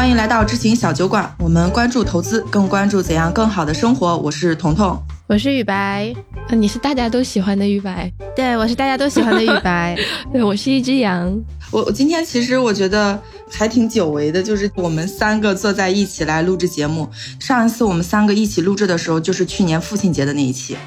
[0.00, 4.16] 欢迎来到知行小酒馆，我们关注投资，更关注怎样更好的生活。
[4.16, 6.10] 我是彤彤，我是雨白，
[6.48, 9.94] 啊，你是大家都喜欢的雨白，对我是大家都喜欢的雨白，
[10.32, 11.38] 对我是一只羊。
[11.70, 13.20] 我我今天其实我觉得
[13.52, 17.06] 还挺久违的，就是我们三个坐在一起来录制节目。
[17.38, 20.78] 上一次我们三个一起录制的时候，就是去年父亲节的那一期。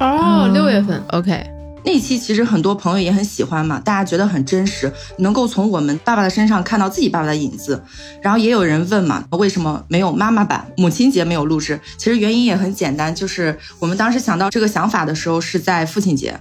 [0.00, 1.59] 哦，六月份，OK。
[1.82, 7.82] 那期其实很多朋友也很喜欢嘛，大家觉得很真实，能够从我们爸爸的身上看到自己爸爸的影子。
[8.22, 10.70] 然后也有人问嘛，为什么没有妈妈版？
[10.76, 11.80] 母亲节没有录制？
[11.96, 16.38] 其实原因也很简单，就是我们当时想到这个想法的时候是在父亲节，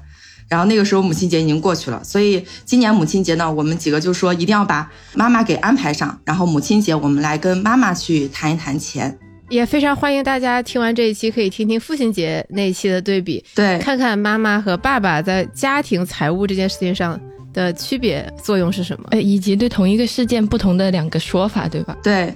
[0.50, 9.18] 然后那个时候母亲节已经过去了，所以今年母亲节呢，我们几个就说一定要把妈妈给安排上，然后母亲节我们来跟妈妈去谈一谈钱。
[9.50, 17.20] 也非常欢迎大家听完这一期，可以听听父亲节那一期的对比，对，看看妈妈和爸爸在家庭财务这件事情上
[17.52, 21.98] 的区别作用是什么，呃，以及对同一个事件不同的两个说法，对吧？
[22.04, 22.32] 对，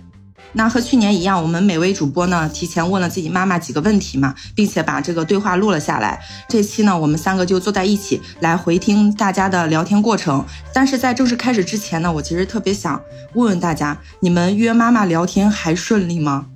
[0.53, 6.19] 那和去年一样，我们每位主播呢提前问了自己妈妈几个问题嘛，并且把这个对话录了下来。
[6.49, 10.43] 这期呢，我们三个就坐在一起来回听大家的聊天过程。
[10.73, 12.99] 但是在正式开始之前呢，我其实特别想
[13.35, 16.47] 问问大家，你们约妈妈聊天还顺利吗？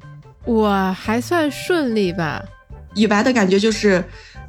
[0.48, 2.42] 我还算顺利吧，
[2.96, 4.02] 雨白的感觉就是，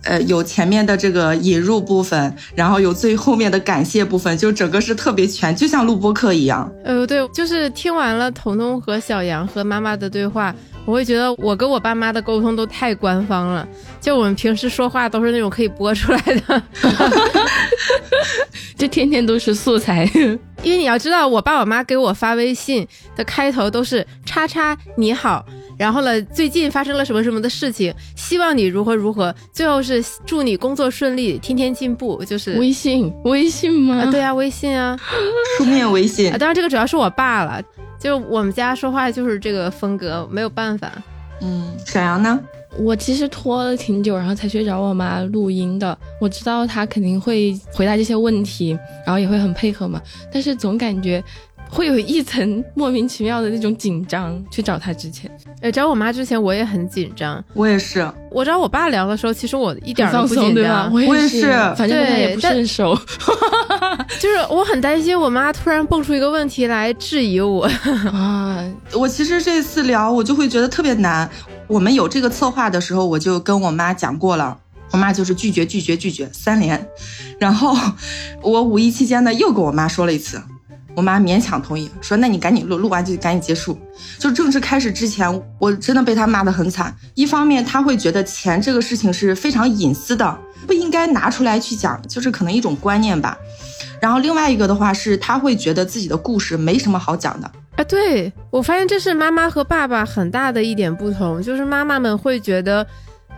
[0.04, 6.72] 呃，有前面的这个引入部分，然后有最后面的感谢部分，就整个是特别全，就像录播课一样。
[6.84, 10.54] 呃，对，就是听完了彤彤和小杨和妈妈的对话，
[10.84, 13.66] 我会觉得我跟我爸妈的沟通都太官方了，
[14.00, 16.62] 就我们平时说话都是那种可以播出来的，
[18.78, 20.08] 就天天都是素材。
[20.62, 25.44] 因为你要知道，我爸我妈给我发微信的开头都是叉叉你好。
[25.78, 26.20] 然后呢？
[26.22, 27.94] 最近发生了什么什么的事情？
[28.16, 29.32] 希望你如何如何？
[29.52, 32.22] 最后是祝你工作顺利，天天进步。
[32.24, 34.10] 就是微信，微信吗？
[34.10, 34.98] 对啊，微信啊，
[35.56, 36.32] 书面微信。
[36.32, 37.62] 当然，这个主要是我爸了。
[38.00, 40.90] 就我们家说话就是这个风格，没有办法。
[41.40, 42.40] 嗯，小杨呢？
[42.78, 45.96] 我其实拖了挺久，然后才去找我妈录音的。
[46.20, 48.76] 我知道她肯定会回答这些问题，
[49.06, 50.02] 然后也会很配合嘛。
[50.32, 51.22] 但是总感觉。
[51.68, 55.30] 会有一层莫名其妙的那种紧张，去找他之前，
[55.60, 58.10] 哎，找我妈之前我也很紧张，我也是。
[58.30, 62.98] 我找我爸聊的时候，其实我一点都不紧张，我也是，反正他也不是很熟，
[64.20, 67.68] 就是我很担心我妈突然蹦出一个问题来质疑我。
[68.12, 68.64] 啊。
[68.92, 71.28] 我其实这次聊我就会觉得特别难。
[71.66, 74.58] 我们有这个策划的时候，我就跟我妈讲过了，
[74.90, 76.88] 我妈就是拒绝拒绝拒绝三连，
[77.38, 77.76] 然后
[78.42, 80.40] 我五一期间呢又跟我妈说了一次。
[80.98, 83.78] 我妈勉强同意，说：“那你赶紧录，录完就赶紧结束。”
[84.18, 86.92] 就正式开始之前，我真的被她骂得很惨。
[87.14, 93.38] 一方面，她会觉得钱这个事情是非常隐私的，不应该拿出来去讲，就是可能一种观念吧。
[94.00, 97.48] 然后另外一个的话是，她会觉得自己的故事没什么好讲的。
[97.76, 102.84] 啊，对我发现这是妈妈和爸爸很大的一点不同，就是妈妈们会觉得，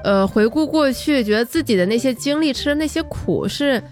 [0.02, 3.82] 呃，回顾过去，觉得自己的那些经历、吃的那些苦是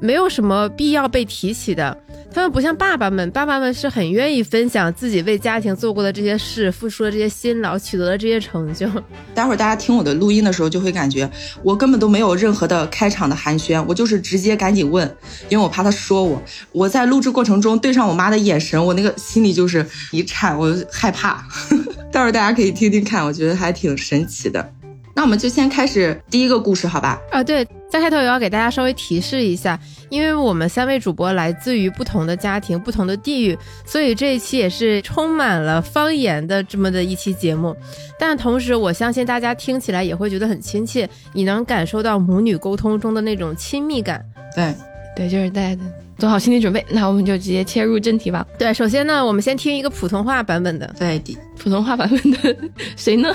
[0.00, 1.96] 没有什么必要被提起的。
[2.32, 8.88] 他们不像爸爸们，爸爸们是很愿意分享自己为家庭做过的这些事，付出的这些辛劳，取得的这些成就。
[9.34, 11.28] 待会儿大家听我的录音的时候，就会感觉
[11.64, 15.12] 我根本都没有任何的开场的寒暄，我就是直接赶紧问，
[15.48, 16.40] 因为我怕他说我。
[16.70, 21.44] 我在录制过程中对上我妈的眼神，我那个心里就是 一颤，我害怕。
[22.12, 24.72] 待会儿大家可以听听看，我觉得还挺神奇的。
[25.20, 27.20] 那我们就先开始第一个故事，好吧？
[27.30, 33.54] 啊，对，在开头也要给大家稍微提示一下，因为我们三位主播来自于不同的家庭、不同的地域，
[33.84, 37.76] 所以这一期也是充满了方言的这么的一期节目。
[38.18, 44.24] 但同时，我相信大家听起来也会觉得很亲切，你能感受到母女沟通中的那种亲密感。
[44.56, 44.74] 对，
[45.14, 45.78] 对，就是大家
[46.16, 46.82] 做好心理准备。
[46.88, 48.46] 那我们就直接切入正题吧。
[48.56, 50.90] 对，首先呢，我们先听一个普通话版本的。
[50.98, 51.22] 对，
[51.58, 52.56] 普通话版本的
[52.96, 53.28] 谁呢？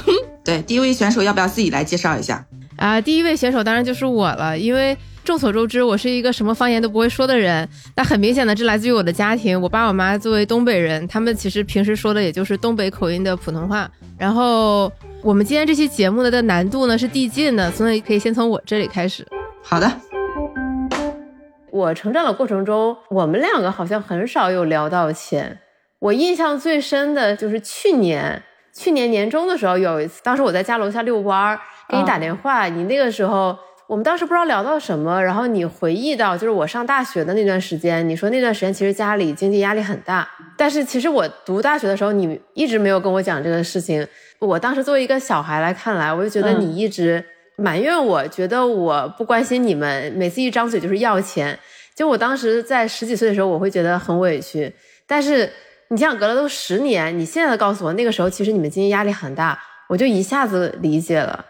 [0.46, 2.46] 对，第一位选手要不要自己来介绍一下
[2.78, 3.02] 啊？
[3.02, 7.68] 第一位选手当然就是我了，因为众所周知，我是一个什么方言都不会说的人。
[7.96, 13.90] 那很明显的，这来自于我的家庭，我爸我妈作为东北人，他们其实平时说的也就是东北口音的普通话。
[14.20, 14.92] 然后
[15.24, 19.28] 我们今天这期节目的的难度呢是递进的，所以可以先从我这里开始。
[19.64, 19.92] 好的，
[21.72, 25.58] 我成长的过程中，我们两个好像很少有聊到钱。
[25.98, 28.44] 我印象最深的就是去年。
[28.78, 32.68] 去年年中的时候有一次，当时我在家楼下遛弯儿，给你打电话。
[32.68, 33.58] 你那个时候，
[33.88, 40.30] 我们当时不知道聊到什么，然后你回忆到就是我上大学的那段时间，你说那段时间其实家里经济压力很大。
[40.58, 44.06] 但是其实我读大学的时候，你一直没有跟我讲这个事情。
[44.40, 47.24] 我当时作为一个小孩来看来，我就觉得你一直
[47.56, 51.58] 埋怨我，觉得我不关心你们，每次一张嘴就是要钱。
[51.96, 54.74] 就我当时在十几岁的时候，我会觉得很委屈。
[55.08, 55.50] 但是。
[55.90, 59.60] 你想隔了都十年，你现在告诉我那个时候其实你们经济压力很大，
[59.90, 61.46] 我就一下子理解了。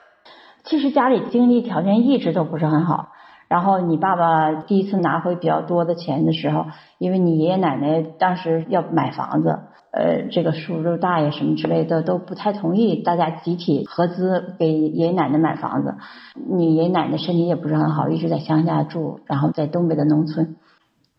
[0.63, 3.09] 其实家里经济条件一直都不是很好。
[3.47, 6.65] 然后你爸爸第一次拿回比较多的钱的时候，
[6.97, 9.59] 因为你爷爷奶奶当时要买房子，
[9.91, 15.95] 呃，这个叔叔大爷什么之类的都不太同意大家集体合资给爷爷奶奶买房子。
[16.33, 20.55] 你爷爷奶奶身体也不是很好，一直在乡下住，然后在东北的农村。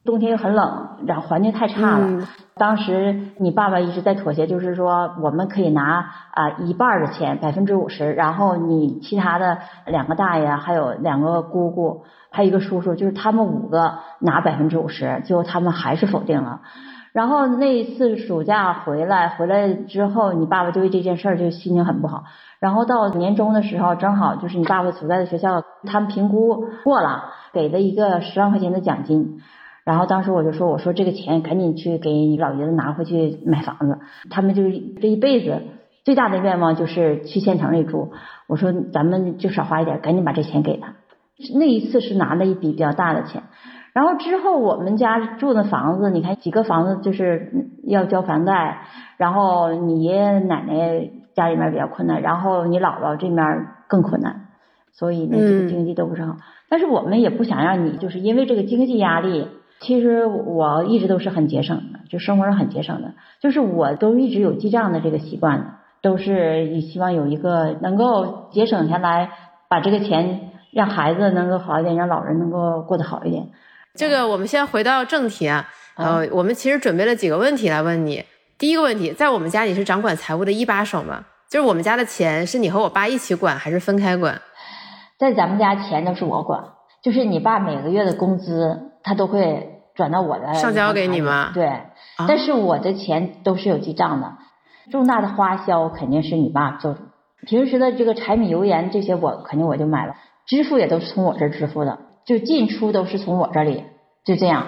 [0.05, 2.29] 冬天又很冷，然后环境太差了。
[2.59, 16.63] 当时你爸爸一直在妥协，就是说我们可以拿啊一半的钱，百分之五十，然后你其他的两个大爷还有两个姑姑，还有一个叔叔，就是他们五个拿百分之五十，最后他们还是否定了。
[17.13, 22.25] 然后那一次暑假回来，回来之后，你爸爸就为这件事儿就心情很不好。
[22.59, 29.43] 然后到年终的时候，正好就是你爸爸所在的学校，他们评估过了，给了一个十万块钱的奖金。
[29.87, 34.01] 然后当时我就说：“我说这个钱赶紧去给你老爷子拿回去买房子。
[34.31, 35.63] 他们就是这一辈子
[36.05, 38.11] 最大的愿望就是去县城里住。
[38.49, 40.95] 我说咱们就少花一点，赶紧把这钱给他。
[41.55, 43.45] 那一次是拿了一笔比较大的钱。
[43.93, 48.89] 然后之后我们家住的房子，你看几个房子就是要交房贷，
[49.19, 54.49] 然后你爷爷奶奶家里面比较困难，然后你姥姥这面更困难，
[54.91, 56.39] 所以那这个经济都不是很好。
[56.69, 59.47] 但是我们也不想让你就是因为这个经济压力。”
[59.81, 69.31] 其实我一直都是很节省的，就生活上很节省的，就是我都一直有记账的这个习惯，都是希望有一个能够节省下来，
[69.69, 73.49] 把这个钱让孩子能够好一点，让老人能够过得好一点。
[73.95, 78.25] 这个我们先回到正题啊，呃，我们其实准备了几个问题来问你。
[78.59, 81.25] 第一个问题，在我们家你是掌管财务的一把手吗？
[81.51, 84.41] 就是我们家的钱是你和我爸一起管，还是分开管？
[85.19, 86.63] 在咱们家钱都是我管，
[87.03, 88.93] 就是你爸每个月的工资。
[89.07, 91.53] 他都会转到我的上交给你吗？
[91.55, 91.71] 对，
[92.27, 94.33] 但是我的钱都是有记账的，
[94.91, 96.97] 重大的花销肯定是你爸做。
[97.47, 103.85] 平时的这个柴米油盐这些，我肯定我就买了，支付也都是从我这儿支付的，就进出都是从我这里，
[104.25, 104.67] 就这样。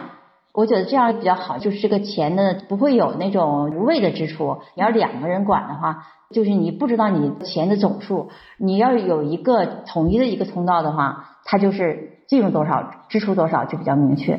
[0.55, 4.59] 我觉得这样比较好，就是这个钱呢不会有那种无谓的支出。
[4.77, 12.15] 你要两个人管的话，就是你不知道你钱的总数，你要有一个统一的一个通道的话，它就是。
[12.29, 14.39] 进入多少，支出多少就比较明确。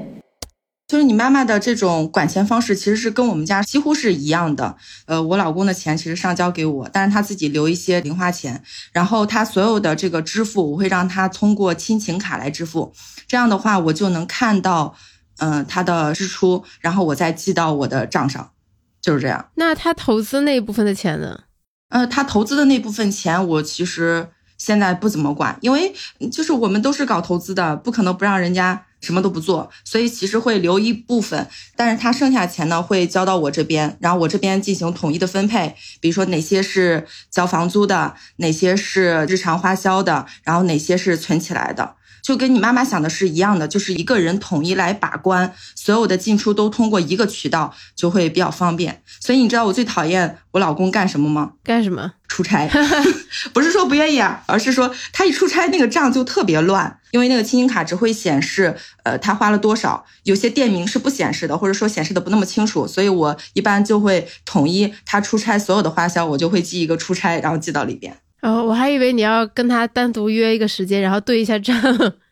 [0.88, 4.76] 就是你妈妈的这种管钱方式，其实是跟我们家几乎是一样的。
[5.06, 12.92] 呃，我老公的钱其实上交给我，但是他自己留一些零花钱，然后他所有的这个支付，我会让他通过亲情卡来支付。
[13.28, 14.96] 这样的话，我就能看到，
[15.38, 18.52] 嗯，他的支出，然后我再记到我的账上，
[19.00, 19.50] 就是这样。
[19.56, 21.42] 那他投资那部分的钱呢？
[21.90, 24.30] 呃，他投资的那部分钱，我其实。
[24.60, 25.92] 现在不怎么管，因为
[26.32, 41.96] 就是我们都是搞投资的，不可能不让人家什么都不做，所以其实会留一部分，但是他剩下钱呢会交到我这边，然后我这边进行统一的分配，比如说哪些是交房租的，哪些是日常花销的，然后哪些是存起来的。
[42.30, 49.02] 就跟你妈妈想的是一样的，就是一个人统一来把关，所有的进出都通过一个渠道，就会比较方便。
[49.20, 51.54] 所以你知道我最讨厌我老公干什么吗？
[51.64, 52.12] 干什么？
[52.28, 52.70] 出差。
[53.52, 62.86] 不是说不愿意啊，而是说他一出差那个账就特别乱，因为那个亲情卡只会显示，呃，他花了多少，有些店名是不显示的，或者说显示的不那么清楚。
[62.86, 68.16] 所以我一般就会统一他出差所有的花销，我就会记一个出差，然后记到里边。
[68.42, 71.76] 哦，我还以为你要跟他单独约一个时间，然后对一下账。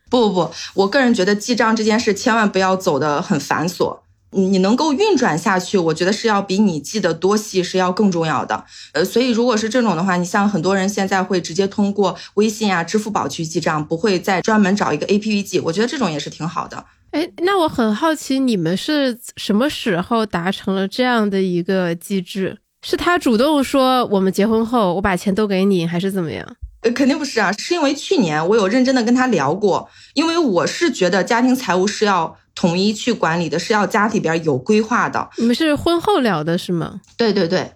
[0.10, 4.00] 不不不，我个人觉得记账这件事千万不要走的很繁琐，
[4.32, 8.64] 你能够运转下去，我觉得是要比你记得多细是要更重要的。
[8.94, 16.86] 呃，所以如果是这种的话，你像很多人现在会直接通过微信啊、支付宝去记账，不会再专门找一个 A P P 记，我觉得这种也是挺好的。
[17.12, 22.60] 哎，那我很好奇，你们是什么时候达成了这样的一个机制？
[22.89, 26.56] 是他主动说我们结婚后我把钱都给你，还是怎么样？
[26.84, 35.29] 呃，肯定不是啊，是因为去年我有认真的跟他聊过，因为我是觉得家庭财务是要统一去管理的，是要家里边有规划的。
[35.36, 37.01] 你们是婚后聊的是吗？
[37.17, 37.74] 对对对，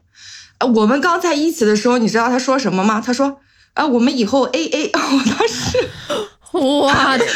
[0.59, 3.03] 呃，我们刚在一起的时候，你知道他说什么吗？
[3.05, 3.37] 他说，
[3.73, 4.91] 啊，我们以后 A A。
[4.95, 5.77] 我当时，
[6.57, 7.27] 哇， 我天，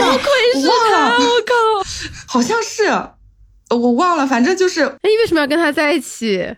[0.00, 1.86] 多亏是他，我靠，
[2.26, 2.84] 好像是，
[3.70, 6.56] 我忘了，反正就是，哎，你为什么要跟他在一起？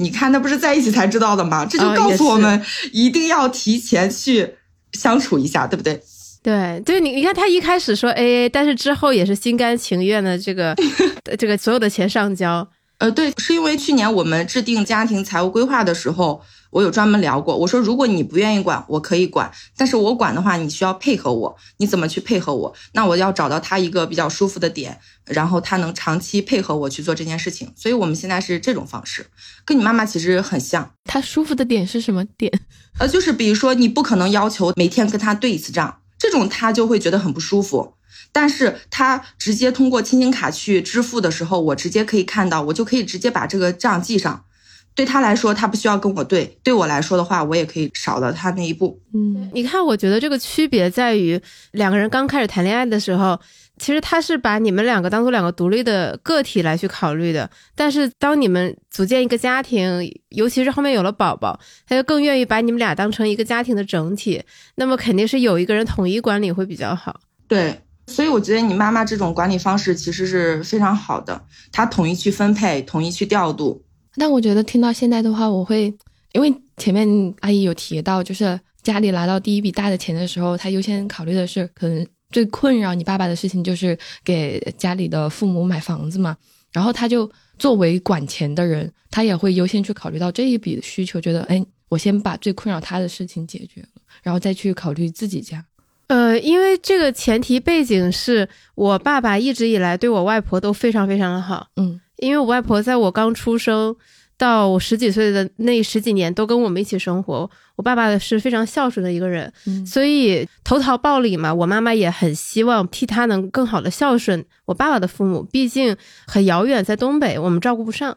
[0.00, 1.66] 你看，那不是在一起才知道的吗？
[1.66, 4.54] 这就告诉我们，一定要提前去
[4.94, 6.02] 相处一下，对不对？
[6.42, 10.74] 对，对你，你看他一开始说 A A，但是之后也是心甘情愿的，这个
[11.38, 12.66] 这个所有的钱上交。
[12.96, 16.40] 呃，对，是因为去年我们制定家庭财务规划的时候，
[16.70, 22.74] 我有专门聊过，我说如果你不愿意管，我可以管，但是我管的话，你需要配合我，你怎么去配合我？
[22.92, 27.72] 那我要找到他一个比较舒服的点，然后他能长期配合我去做这件事情。
[27.74, 29.26] 所以我们现在是这种方式，
[29.64, 30.92] 跟你妈妈其实很像。
[31.04, 32.52] 他舒服的点是什么点？
[32.98, 37.94] 呃，就是比如说你不可能要求每天跟他对一次账，这种他就会觉得很不舒服。
[38.32, 44.44] 但是他直接通过亲情卡去支付的时候，我直接可以看到，我就可以直接把这个账记上。
[44.94, 49.00] 对他来说，他不需要跟我对；对我来说的话，我也可以少了他那一步。
[49.14, 51.40] 嗯，你看，我觉得这个区别在于，
[51.72, 53.38] 两个人刚开始谈恋爱的时候，
[53.78, 57.48] 其实他是把你们两个当做两个独立的个体来去考虑的。
[57.74, 64.42] 但是当你们组建一个家庭，尤其是后面有了宝宝，他就更愿意把你们俩当成一个家庭的整体。
[64.74, 67.20] 那么肯定是有一个人统一管理会比较好。
[67.48, 67.80] 对。
[68.06, 73.84] 所以我觉得你妈妈这种管理方式其实是非常好的，她统一去分配，统一去调度。
[74.16, 75.92] 但我觉得听到现在的话，我会
[76.32, 86.36] 因为前面阿姨有提到，就是家里拿到第一笔大的钱的时候，她优先考虑的是可能最困扰你爸爸的事情就是给家里的父母买房子嘛。
[86.72, 93.88] 然后他就作为管钱的人，他也会优先去考虑到这一笔的需求，觉得哎，我先把最困扰他的事情解决了，
[94.22, 95.64] 然后再去考虑自己家。
[96.06, 103.94] 呃，因为这个前提背景是我爸爸一直以来对我外婆都非常非常的好，嗯，因为我外婆在我刚出生
[104.38, 109.52] 到我十几岁的那十几年都跟我们一起生活，我爸爸是非常孝顺的一个人，
[109.86, 115.96] 所以投桃报李嘛，我妈妈也很希望替他能更好的孝顺我爸爸的父母，毕竟
[116.26, 118.16] 很遥远，在东北，我们照顾不上。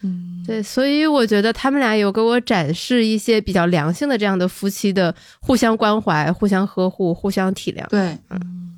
[0.00, 7.84] 嗯，对，所以我觉得他们俩有给我展示一些比较良性的这样的夫妻的互相关怀、互相呵护、互相体谅。
[7.88, 8.77] 对，嗯。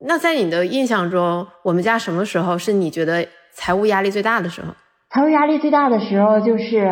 [0.00, 4.68] 那在你的印象中，我们家什么时候是你觉得财务压力最大的时候？
[5.08, 6.84] 财务压力最大的时候就是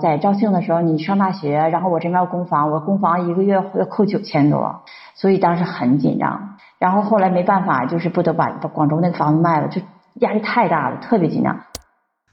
[0.00, 4.82] 在肇庆的时候，你上大学，然后我这边要供房，我供房一个月要扣九千多，
[5.14, 6.56] 所以当时很紧张。
[6.78, 9.82] 然后后来没办法，就是不得把把广州那个房子卖了，就
[10.20, 11.60] 压力太大了，特别紧张。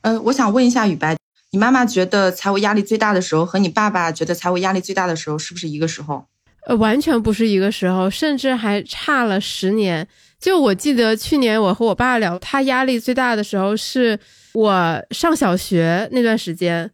[0.03, 1.17] 呃，我想问一下雨白，
[1.51, 6.23] 你妈妈觉得财务压力最大的时候和你爸爸觉得财务压力最大的时候是不是一个时候？
[6.67, 10.05] 呃，完全不是一个时候，甚至还差了十年。
[10.37, 14.19] 就我记得去年我和我爸聊，他压力最大的时候是
[14.53, 16.91] 我上小学那段时间。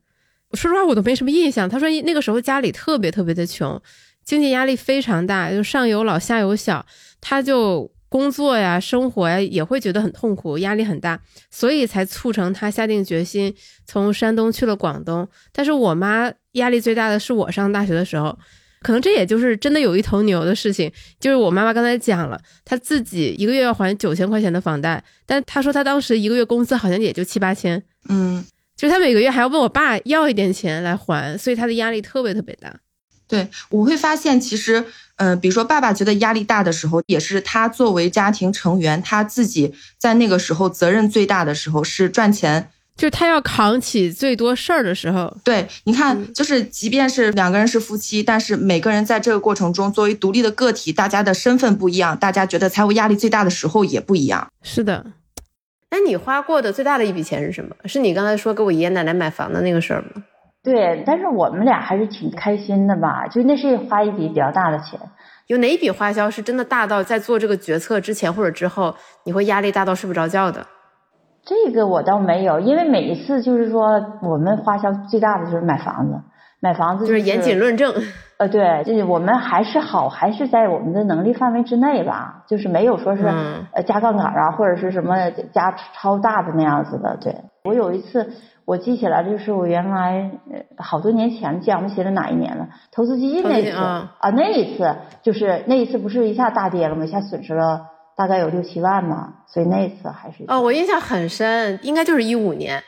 [0.53, 1.67] 说实话，我都没什么印象。
[1.67, 3.81] 他说那个时候家里特别特别的穷，
[4.23, 6.85] 经济压力非常大，就上有老下有小，
[7.19, 7.91] 他就。
[8.13, 13.51] 工作呀，生活呀，也会觉得很痛苦，压力很大，所以才促成他下定决心
[13.87, 15.27] 从山东去了广东。
[15.51, 18.37] 但是我妈压力最大的是我上大学的时候，
[18.83, 20.91] 可能这也就是真的有一头牛的事情。
[21.19, 28.45] 就是我妈妈刚才讲了，她自己一个月要还九千块钱的房贷，但她说她当时一个月工资好像也就七八千，嗯，
[28.77, 32.71] 就是她每个月还要问我爸要一点钱来还，所以她的压力特别特别大。
[33.27, 34.85] 对，我会发现其实。
[35.17, 45.35] 嗯，比如说爸爸觉得压力大的时候，也是他作为家庭成员，他自己在那个时候责任最大的时候，是赚钱，就是他要扛起最多事儿的时候。
[45.43, 54.47] 对，你看，就是即便是两个人是夫妻，但是每个人在这个过程中作为独立的个体，大家的身份不一样，大家觉得财务压力最大的时候也不一样。
[54.61, 55.05] 是的，
[55.89, 57.75] 那你花过的最大的一笔钱是什么？
[57.85, 60.23] 是你刚才说给我爷爷奶奶买房的那个事儿吗？
[60.63, 63.27] 对，但是我们俩还是挺开心的吧？
[63.27, 64.99] 就那是花一笔比较大的钱。
[65.47, 68.95] 有哪一笔花销是真的大到在做这个决策之前或者之后，
[69.25, 70.65] 你会压力大到睡不着觉的？
[71.45, 76.21] 这个我倒没有，因为每一次就是说，我们花销最大的就是买房子，
[76.59, 77.93] 买房子就是严谨论证。
[78.37, 83.27] 呃，对，就是我们还是好，还是在我们的能力范围之内吧，就是没有说是
[83.73, 87.17] 呃加杠杆啊，或者是什么加超大的那样子的。
[87.21, 88.31] 对我有一次。
[88.65, 90.31] 我记起来，就是我原来
[90.77, 92.69] 好多年前，记不起来哪一年了。
[92.93, 97.03] 投资基金那次啊，那一次就是那一次不是一下大跌了吗？
[97.03, 97.81] 一下损失了
[98.15, 102.83] 大概有六七万嘛，所以那一次还是哦，我印象很深，应该就是一五年。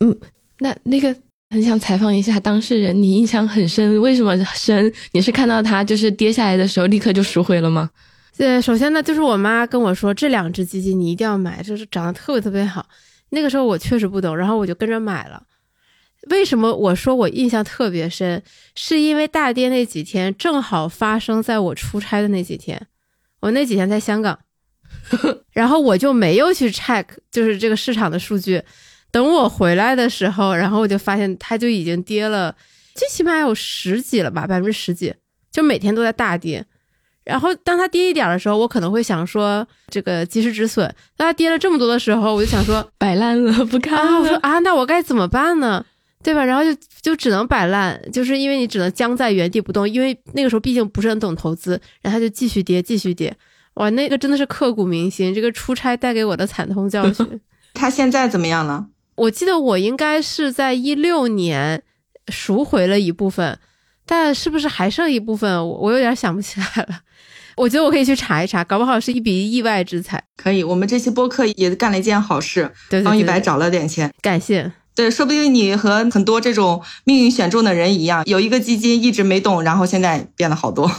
[0.00, 0.18] 嗯，
[0.58, 1.14] 那那个
[1.50, 4.92] 很想采访一下当事人，你印象很深，为什么深？
[5.12, 7.88] 你是看到它就是跌下来的时候立刻就赎回了吗？
[8.36, 12.84] 对，首先呢，就是我妈跟我说，这两只基金你一定要买，就是长得特别特别好。
[13.30, 15.42] 那个时候我确实不懂，然后我就跟着买了。
[16.30, 18.42] 为什么我说我印象特别深？
[18.74, 22.86] 是因为大跌那几天正好发生在我出差的那几天，
[23.40, 24.38] 我那几天在香港，
[25.52, 28.62] 然后我就没有去 check，就是这个市场的数据。
[29.10, 32.54] 等我回来的时候，然后我就发现它就已经跌了，
[32.94, 35.14] 最起码有十几了吧，百分之十几，
[35.50, 36.64] 就每天都在大跌。
[37.24, 40.92] 然后当它跌一点的时候，我可能会想说这个及时止损。
[41.16, 44.18] 当它跌了这么多的时候，我就想说摆烂了，不看了。
[44.18, 45.84] 我说啊，那我该怎么办呢？
[46.24, 46.44] 对吧？
[46.44, 53.36] 然后就就只能摆烂，就是因为你只能僵在原地不动，因为那个时候毕竟不是很懂投资，然后它就继续跌，继续跌。
[53.74, 57.40] 哇，那个真的是刻骨铭心，这个出差带给我的惨痛教训。
[57.74, 58.86] 他现在怎么样了？
[59.14, 61.82] 我记得我应该是在一六年
[62.28, 63.58] 赎回了一部分，
[64.04, 67.00] 但是不是还剩一部分，我我有点想不起来了。
[67.56, 70.22] 我觉得我可以去查一查，搞不好是一笔意外之财。
[70.36, 74.72] 可以，我们这期播客也干了一件好事，对帮一白找了点钱，感谢。
[74.94, 80.90] 对，说不定你和很多这种命运选中的人一样，有一个基金一直没动，然后现在变了好多。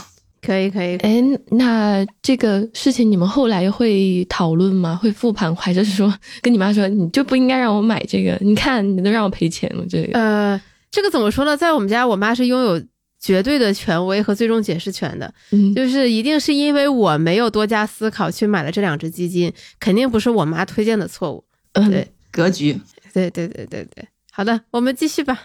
[0.44, 0.96] 可以，可以。
[0.98, 4.98] 哎，那这个事情你们后来会讨论吗？
[5.00, 8.36] 会复盘，还是说 跟你妈说你就不应该让我买这个？
[8.40, 10.18] 你看你都让我赔钱了，这个。
[10.18, 10.60] 呃，
[10.90, 11.56] 这个怎么说呢？
[11.56, 12.82] 在我们家，我妈是拥有
[13.18, 15.32] 绝对的权威和最终解释权的。
[15.52, 21.42] 嗯，就是一定是因为我没有多加思考去买了这两只基金，肯定不是我妈推荐的错误。
[21.72, 22.78] 嗯，对，格局。
[23.12, 25.40] 对对对对对，好的，我们继续吧。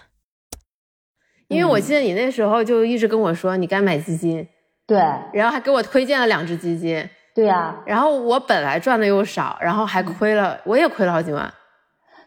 [1.50, 4.48] 因为我记得你那时候就一直跟我说你该买基金，
[4.90, 4.98] 对
[5.34, 11.54] 然后还给我推荐了两只基金，对呀、然后我本来赚的又少，然后还亏了，我也亏了好几万。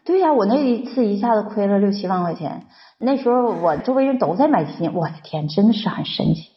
[0.05, 2.63] 对呀、我那一次一下子亏了六七万块钱。
[2.99, 6.51] 那时候我周围人都在买基金，我的天，真的是很神奇。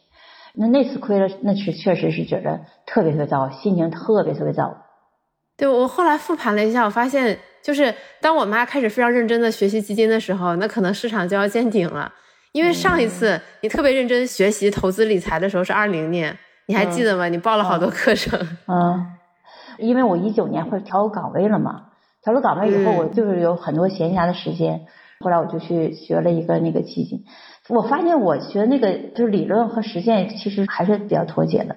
[0.55, 4.77] 那那次亏了，那是确实是觉得特别特别糟，心情特别特别糟。
[5.57, 12.13] 对我后来复盘了一下，我发现就是当我妈开始非常认真的学习基金的时候，那可能市场就要见顶了。
[12.57, 16.35] 因为上一次你特别认真学习投资理财的时候是二零年，
[16.65, 17.27] 你还记得吗？
[17.29, 18.39] 你报了好多课程。
[18.65, 19.05] 嗯，
[19.77, 21.83] 因为我一九年会调岗位了嘛，
[22.23, 24.87] 调了岗位以后，嗯我就是有很多闲暇的时间，
[25.19, 27.25] 后来我就去学了一个那个基金。
[27.69, 31.75] 我发现我学那个就是理论和实践其实还是比较脱节的，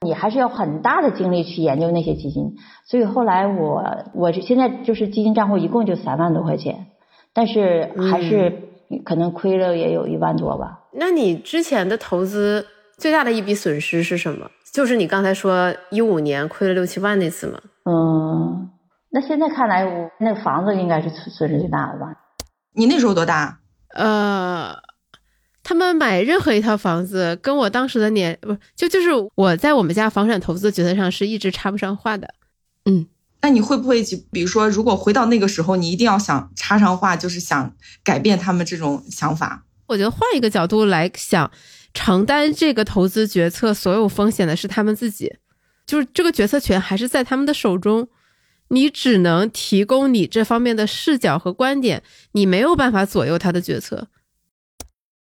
[0.00, 2.56] 你还是要很大的精力去研究那些基金。
[2.84, 6.86] 所以后来我我现在就是基金账户一共就三万多块钱，
[7.32, 10.80] 但是还是可能亏了也有一万多吧。
[10.92, 12.66] 那你之前的投资
[12.96, 14.50] 最大的一笔损失是什么？
[14.72, 17.60] 就是你刚才说一五年亏了六七万那次吗？
[17.84, 18.70] 嗯，
[19.10, 22.06] 那现在看来，我那房子应该是损损失最大的吧？
[22.74, 23.58] 你那时候多大？
[23.94, 24.76] 呃，
[25.64, 32.28] 他们买任何一套房子，跟我当时的年不就就是我在我们家房产投资决策上是一直插不上话的。
[33.42, 37.74] 那你会不会就比如说，如果回到那个时候，你一定要想插上话，就是想
[38.04, 39.64] 改变他们这种想法？
[39.86, 41.50] 我觉得换一个角度来想，
[41.94, 45.34] 承担这个投资决策所有风险的是他们自己，
[45.86, 48.08] 就是这个决策权还是在他们的手中，
[48.68, 54.08] 你只能提供你这方面的视角和观点，你没有办法左右他的决策。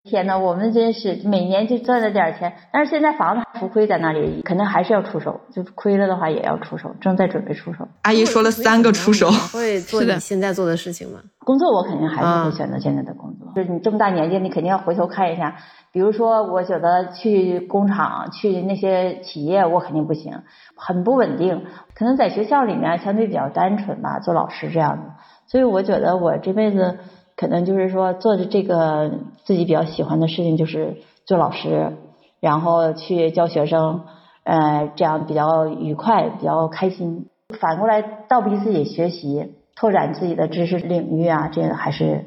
[0.07, 7.87] 天呐，我们真是每年就赚了点钱，但是现在房子浮亏在那里，肯定还是要出手，就是亏了的话也要出手，正在准备出手。
[8.03, 11.19] 阿姨说了三个出手，会做的你现在做的事情吗？
[11.45, 15.55] 工作我肯定还是啊会选择现在的工作，就是你这么大年纪，你肯定要回头看一下。
[15.93, 20.43] 比如说，我觉得去工厂、去那些企业，我肯定不行，
[20.75, 21.65] 很不稳定。
[21.95, 25.03] 可能在学校里面相对比较单纯吧，做老师这样的。
[25.47, 26.99] 所以我觉得我这辈子
[27.37, 29.11] 可能就是说做的这个
[29.45, 31.93] 自己比较喜欢的事情，就是做老师，
[32.41, 34.01] 然后去教学生，
[34.43, 37.27] 呃，这样比较愉快，比较开心。
[37.61, 42.25] 反过来倒逼自己学习，拓展自己的知识领域啊，这个还是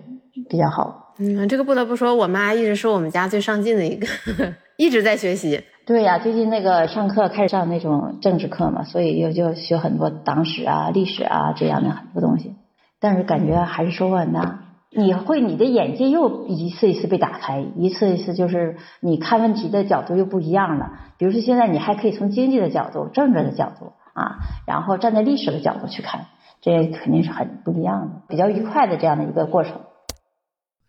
[0.48, 1.12] 比较好。
[1.18, 4.06] 嗯，这个不得不说，我妈一直是我们家最上进的一个，
[4.78, 5.60] 一直在学习。
[5.84, 12.54] 对呀、最近那个上课开始上那种政治课嘛，所以又就学很多党史啊、历史啊这样的很多东西，
[13.00, 14.60] 但是感觉还是收获很大。
[14.92, 20.98] 你会你的眼界又一次一次被打开，一次一次就是你看问题的角度又不一样了。
[21.16, 26.26] 比如说现在你还可以从经济的角度、政治的角度啊，然后站在历史的角度去看，
[26.60, 29.80] 这肯定是很不一样的，比较愉快的这样的一个过程。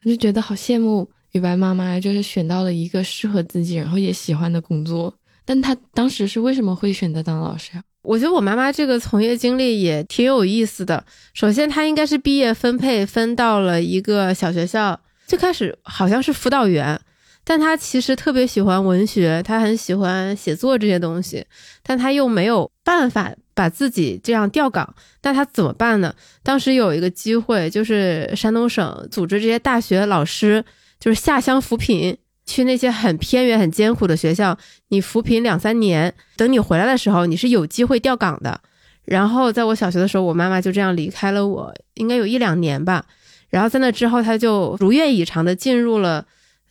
[0.03, 5.13] 我就觉得好羡慕雨白妈妈，就是选到了一个适合自己，然后也喜欢的工作。
[5.45, 11.05] 但她当时是为什么会选择当老师呀、我觉得我妈妈这个从业经历也挺有意思的。
[11.33, 16.99] 首先，她应该是毕业分配分到了一个小学校，最开始好像是辅导员，
[17.43, 21.45] 但她其实特别喜欢文学，她很喜欢写作这些东西，
[21.83, 26.13] 但她又没有办法把自己这样调岗，那她怎么办呢？
[26.41, 30.65] 当时有一个机会，就是山东省组织这些大学老师，
[30.99, 32.17] 就是下乡扶贫。
[32.51, 34.57] 去那些很偏远、很艰苦的学校，
[34.89, 38.59] 你扶贫两三年，等你回来的时候，你是有机会调岗的。
[39.05, 43.05] 然后在我小学的时候，我妈妈就这样离开了我，应该有一两年吧。
[43.49, 46.25] 然后在那之后，她就如愿以偿的进入了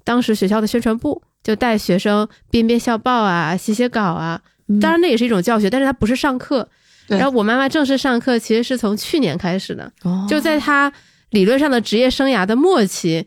[0.05, 4.41] 当时学校的宣传部，就带学生编编校报啊、写写稿啊。
[4.81, 6.69] 当然，那也是一种教学，但是她不是上课。
[7.09, 9.91] 然后我妈妈正式上课，其实是从去年开始的。
[10.03, 10.93] 哦，就在她
[11.31, 13.27] 理论上的职业生涯的末期，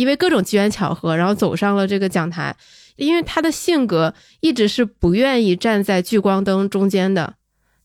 [0.00, 2.56] 因为各种机缘巧合，然后走上了这个讲台。
[2.96, 7.34] 因为他的性格一直是不愿意站在聚光灯中间的，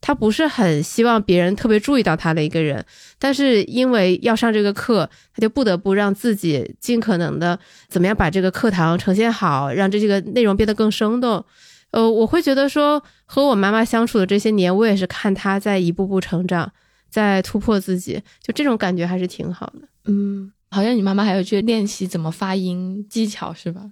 [0.01, 2.86] 他不是很希望别人特别注意到他的一个人。
[3.17, 11.45] 但是因为要上这个课，他就不得不让自己尽可能的怎么样把这个课堂呈现好，让这这个内容变得更生动。
[11.91, 16.69] 呃，我会觉得说和我妈妈相处的这些年，我也是看她在一步步成长，
[17.10, 19.88] 在突破自己，就这种感觉还是挺好的。
[20.08, 23.91] 嗯，好像你妈妈还有去练习怎么发音技巧是吧？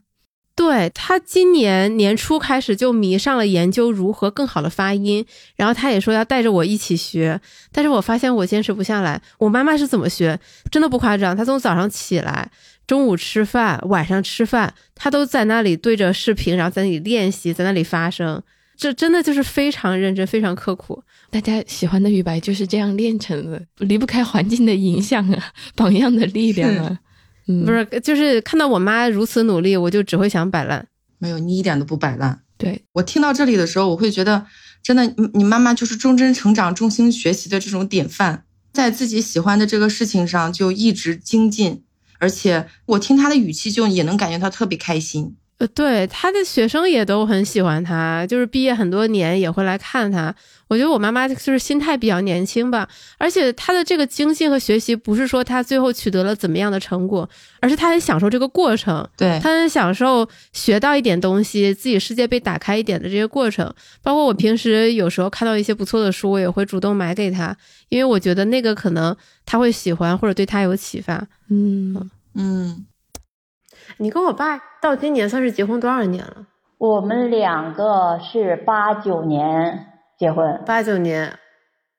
[0.54, 7.40] 对他今年年初开始就迷上了研究如何更好的发音，然后他也说要带着我一起学，
[7.72, 9.20] 但是我发现我坚持不下来。
[9.40, 10.40] 我妈妈是怎么学？
[10.70, 12.52] 真的不夸张，她从早上起来，
[12.86, 18.44] 中午吃饭，晚上吃饭，她都在那里对着视频，然后在那里练习，在那里发声。
[18.76, 21.02] 这真的就是非常认真，非常刻苦。
[21.30, 25.44] 大家喜欢的语白就是这样练成的，离不开环境的影响啊，
[25.76, 27.00] 榜样的力量啊。
[27.46, 30.88] 不是，就是看到我妈如此努力，我就只会想摆烂。
[31.18, 32.42] 没有，你一点都不摆烂。
[32.58, 34.46] 对我听到这里的时候，我会觉得，
[34.82, 41.84] 真的，你你妈妈就是终身成长、衷心学习的这种典范，在自己喜欢的这个事情上就一直精进，
[42.20, 45.36] 而且我听她的语气，就也能感觉她特别开心。
[45.64, 50.34] 呃，对，他的学生也都很喜欢他，就是毕业很多年也会来看他。
[50.68, 52.86] 我觉得我妈妈就是心态比较年轻吧，
[53.18, 57.30] 而且她的这个精进和学习，不是说她最后取得了怎么样的成果，
[57.62, 59.08] 而是她很享受这个过程。
[59.16, 63.74] 对，她很享受学到一点东西，自己世界被打开一点的这些过程。
[64.02, 67.56] 包括我平时有时候看到一些不错的书，我也会主动买给她，
[67.88, 71.26] 因为我觉得那个可能他会喜欢，或者对他有启发。
[71.50, 72.86] 嗯嗯。
[73.98, 76.46] 你跟我爸到今年算是结婚多少年了？
[76.78, 79.86] 我们两个是八九年
[80.18, 81.34] 结婚，八九年。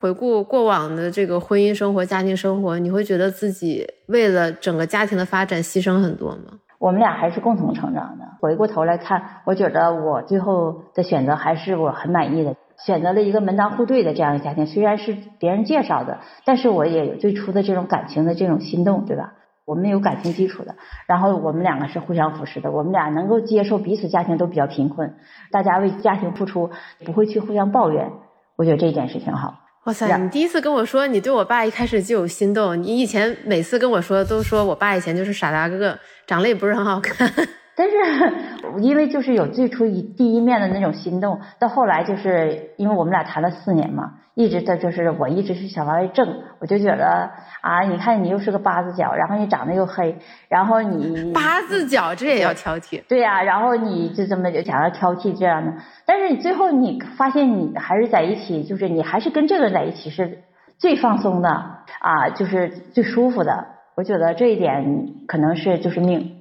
[0.01, 6.59] 回顾过往的这个婚姻生活、家庭生活，你会觉得自己为了整个家庭的发展牺牲很多吗？
[6.79, 8.25] 我们俩还是共同成长的。
[8.43, 14.67] 回过头来看，我觉得我最后的选择还是我很满意的，选择了一个门当户对的这样一个家庭。
[14.67, 19.33] 虽然是别人介绍的，但是我也有最初的这种感情的这种心动，对吧？
[19.65, 20.75] 我们有感情基础的，
[21.07, 25.15] 然后我们两个是互相扶持的，我们俩能够接受彼此家庭都比较贫困，
[25.51, 26.71] 大家为家庭付出，
[27.05, 28.13] 不会去互相抱怨，
[28.57, 29.55] 我觉得这一点是挺好。
[29.85, 37.31] 哇塞，你第一次跟我说你对我爸一开始就有心动，你以前每次跟我说都说我爸以前就是傻大个，长得也不是很好看。
[37.77, 37.97] 但是，
[38.81, 50.17] 因为就是有最初一第一面的那种心动，到后来就是因为我们俩谈了四年嘛，一直的就是我一直是想往外挣，我就觉得啊，你看你又是个八字脚，然后你长得又黑，
[50.49, 55.73] 然后你 八字脚这也要挑剔，对呀，然后你就这么就想要挑剔这样的，
[56.07, 60.39] 但是你最后你发现你还是在一起，就是你还是跟这个人在一起是
[60.79, 61.49] 最放松的
[61.99, 66.34] 啊，就是最舒服的，我觉得这一点可能是就是命。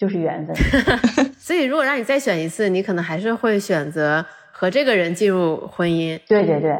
[0.00, 0.56] 就是缘分，
[1.38, 6.18] 所以如果让你再选一次，你可能还是会选择和这个人进入婚姻。
[6.26, 6.74] 对对对，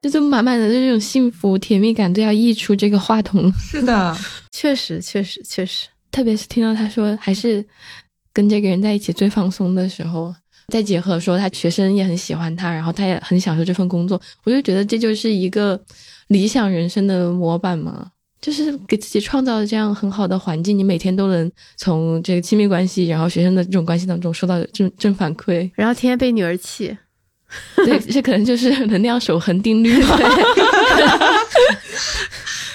[0.00, 3.52] 这种满满的这种幸福甜蜜感都要溢出这个话筒。
[3.54, 4.16] 是的，
[4.52, 7.64] 确实确实确实，特别是听到他说还是
[8.32, 10.32] 跟这个人在一起最放松的时候，
[10.68, 15.82] 再结合说他学生也很喜欢他，然后他也很享受这份工作，我就觉得这就是一个
[16.28, 18.12] 理想人生的模板嘛。
[18.42, 26.98] 就是给自己创造这样很好的环境，你每天都能从这个亲密关系，然后学生的这种关系当中收到正正反馈，然后天天被女儿气，
[27.76, 29.94] 对， 这可能就是能量守恒定律。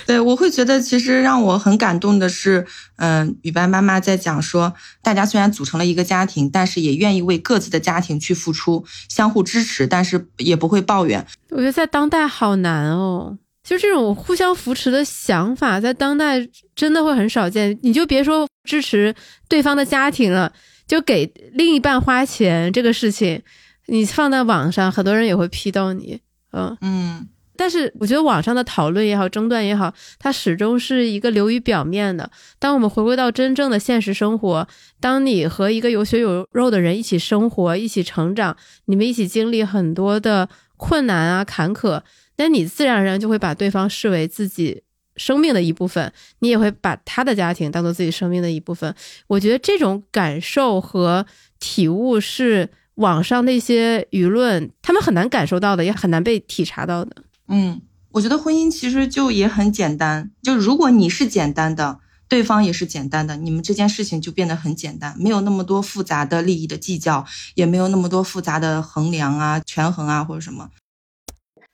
[0.07, 11.27] 对，我会觉得其实让我很感动的是，嗯，雨白妈妈在讲说，大家虽然组成了一个家庭，但是也愿意为各自的家庭去付出，相互支持，但是也不会抱怨。
[11.49, 13.37] 我觉得在当代好难哦。
[13.67, 16.39] 就这种互相扶持的想法，在当代
[16.73, 17.77] 真的会很少见。
[17.83, 19.13] 你就别说支持
[19.49, 20.49] 对方的家庭了，
[20.87, 23.41] 就给另一半花钱这个事情，
[23.87, 26.21] 你放在网上，很多人也会批到你。
[26.53, 27.27] 嗯嗯。
[27.57, 32.31] 但是我觉得网上的讨论也好，争端也好，它始终是一个流于表面的。
[32.59, 34.65] 当我们回归到真正的现实生活，
[35.01, 42.01] 当你和一个有血有肉的人一起生活、一起成长，你们一起经历很多的困难啊、坎坷。
[42.37, 44.83] 那你自然而然就会把对方视为自己
[45.15, 48.93] 生命的一部分，你也会把他的家庭当做自己生命的一部分。
[49.27, 51.25] 我觉得这种感受和
[51.59, 57.15] 体悟是网上那些舆论他们很难感受到的，也很难被体察到的。
[57.47, 70.69] 嗯，我觉得婚姻其实就也很简单，就如果你是简单的，对方也是简单的，你们这件事情就变得很简单，没有那么多复杂的利益的计较，也没有那么多复杂的衡量啊、权衡啊或者什么。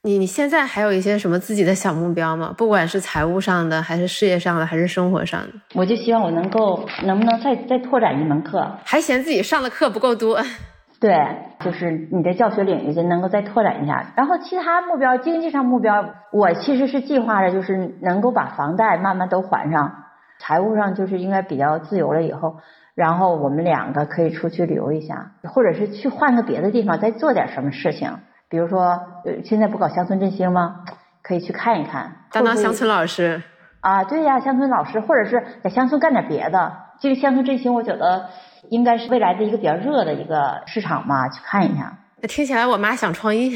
[0.05, 2.53] 你你现在还有一些什么自己的小目标吗？
[2.57, 5.53] 不管是财务上的，还是事业上的，还是生活上的？
[5.75, 8.69] 我就希望我能够，能不能再再拓展一门课？
[8.83, 10.41] 还嫌自己上的课不够多？
[10.99, 11.17] 对，
[11.63, 14.11] 就是你的教学领域就能够再拓展一下。
[14.17, 20.03] 然后其他目标，经济上目标，我其实是计划着，就是能够把房贷慢慢都还上，
[20.41, 22.57] 财务上就是应该比较自由了以后，
[22.93, 28.17] 然后我们两个可以出去旅游一下，或者是去换个别的地方，再做点什么事情。
[28.53, 28.81] 比如说，
[29.25, 30.75] 呃，现在不搞乡村振兴吗？
[31.23, 33.41] 可以去看一看，当当乡村老师
[33.81, 36.71] 啊，对呀，乡村老师，或者是在乡村干点别的。
[36.99, 38.29] 这个乡村振兴，我觉得
[38.69, 41.97] 应该是未来的一个比较热的一个市场嘛，去看一下。
[42.21, 43.49] 那听起来我妈想创业，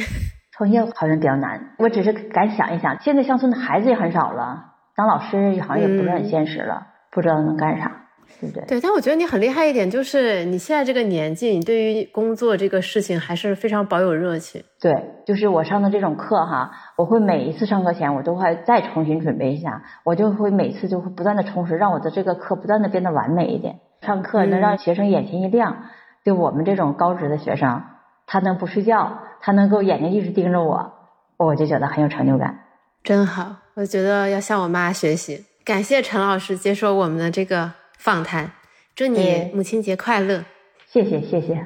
[0.54, 1.62] 创业好像比较难。
[1.78, 7.92] 我只是敢想一想，现在乡村的孩子也很少了，当老师好像也不是很现实了，不知道能干啥。
[8.40, 8.64] 对对？
[8.68, 14.62] 对，但我觉得你很厉害一点，就是你现在这个年纪，你对于工作这个事情还是非常保有热情。
[14.80, 14.94] 对，
[15.26, 23.80] 就是我上的这种课哈，我会每一次上课前，我都会再重新准备一下，我就会每次就会不断的充实，让我的这个课不断的变得完美一点。
[24.02, 25.86] 上课能让学生眼前一亮，
[26.24, 27.82] 对我们这种高职的学生，
[28.28, 30.94] 他能不睡觉，他能够眼睛一直盯着我，
[31.38, 32.60] 我就觉得很有成就感。
[33.04, 35.46] 真好，我觉得要向我妈学习。
[35.66, 37.72] 感谢陈老师接受我们的这个。
[37.98, 38.52] 访谈，
[38.96, 40.46] 祝你母亲节快乐！
[40.92, 41.66] 谢谢谢谢。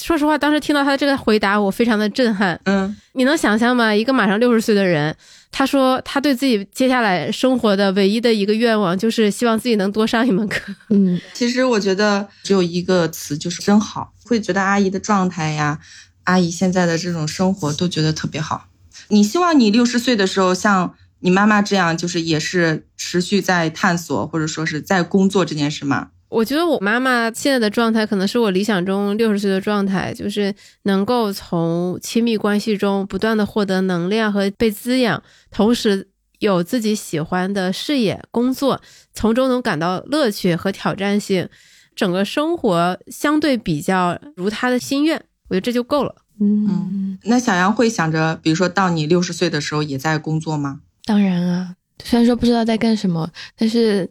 [0.00, 2.60] 说实话，当时听到他的这个回答，我非常的震撼。
[2.64, 3.94] 嗯，你能想象吗？
[3.94, 5.16] 一个马上六十岁的人，
[5.50, 10.72] 他说他对自己接下来生活的唯一的一个愿望，就是希望自己能多上一门课。
[10.90, 14.12] 嗯， 其实我觉得只有一个词，就是真好。
[14.24, 15.80] 会觉得阿姨的状态呀，
[16.24, 18.68] 阿姨现在的这种生活都觉得特别好。
[19.08, 20.94] 你希望你六十岁的时候像。
[21.20, 26.10] 你妈妈这样就是也是持续在探索或者说是在工作这件事吗？
[26.28, 38.82] 我觉得我妈妈现在的状态可能是我理想中六十岁的状态，就是能够从亲密关系中不断的获得能量和被滋养，同时有自己喜欢的事业工作，
[39.14, 41.48] 从中能感到乐趣和挑战性，
[41.96, 45.16] 整个生活相对比较如她的心愿，
[45.48, 46.14] 我觉得这就够了。
[46.38, 50.80] 嗯，那小杨会想着，比如说到你六十岁的时候也在工作吗？
[51.08, 54.06] 当然啊，虽然说不知道在干什么，但是，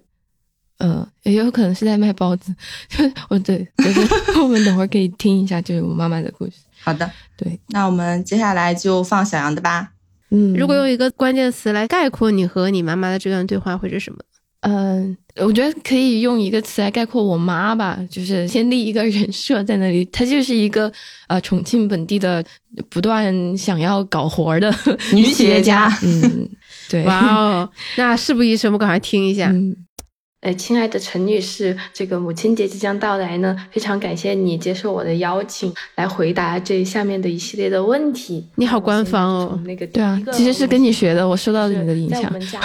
[0.80, 2.52] 呃，也有可能是在卖包子。
[3.30, 4.02] 哦，对，就是
[4.42, 6.54] 我们等会儿可以听一下，就是我妈妈的故事。
[6.82, 7.08] 好的，
[7.38, 9.92] 对，那我们接下来就放小杨的吧。
[10.32, 14.20] 嗯，如果用一个关键词来概括你和你妈妈的这段对话，会是什么？
[14.62, 20.91] 嗯，我觉得可以用一个词来概括我妈吧，就是先立一个人设在那里，她就是一个
[21.28, 22.43] 呃重庆本地的
[22.89, 24.73] 不断想要搞活的
[25.13, 25.88] 女企业家。
[26.04, 26.50] 嗯。
[26.89, 29.54] 对，哇哦，那事不宜迟，我们赶快听一下。
[30.48, 38.48] 哎，亲爱的陈女士，这个母亲节即将到来呢，非常感谢你接受我的邀请，来回答这下面的一系列的问题。
[38.56, 42.24] 你好官方哦，那个对啊，其实是跟你学的，我受到了你的影响。
[42.28, 42.62] 我们家，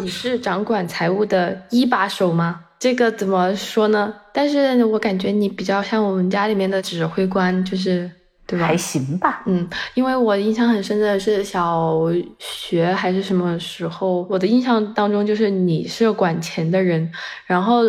[0.00, 2.60] 你是掌管财务的一把手吗？
[2.78, 4.14] 这个怎么说呢？
[4.32, 8.10] 但是我感觉你比较像我们家里面的指挥官，就是。
[8.54, 8.66] 对吧？
[8.66, 9.42] 还行吧。
[9.46, 11.98] 嗯，因为我印象很深的是小
[12.38, 17.10] 学还是什么时候，我的印象当中就是你是管钱的人，
[17.46, 17.82] 然后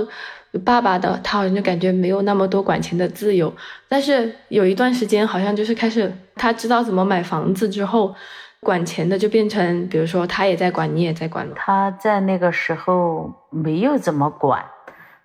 [0.63, 3.53] 爸爸的他好像就感觉没有那么多管钱的自由。
[3.87, 8.15] 但是有一段时间好像就是开始他知道怎么买房子之后，
[8.61, 11.47] 管钱的就变成，比如说他也在管，你也在管。
[11.55, 14.63] 他在那个时候没有怎么管，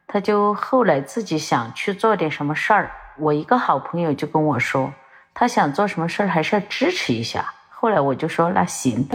[0.06, 2.90] 他就后来自己想去做点什么事儿。
[3.18, 4.92] 我一个好朋友就跟我说。
[5.34, 7.52] 他想做什么事儿，还是要支持一下。
[7.68, 9.08] 后来我就说那行。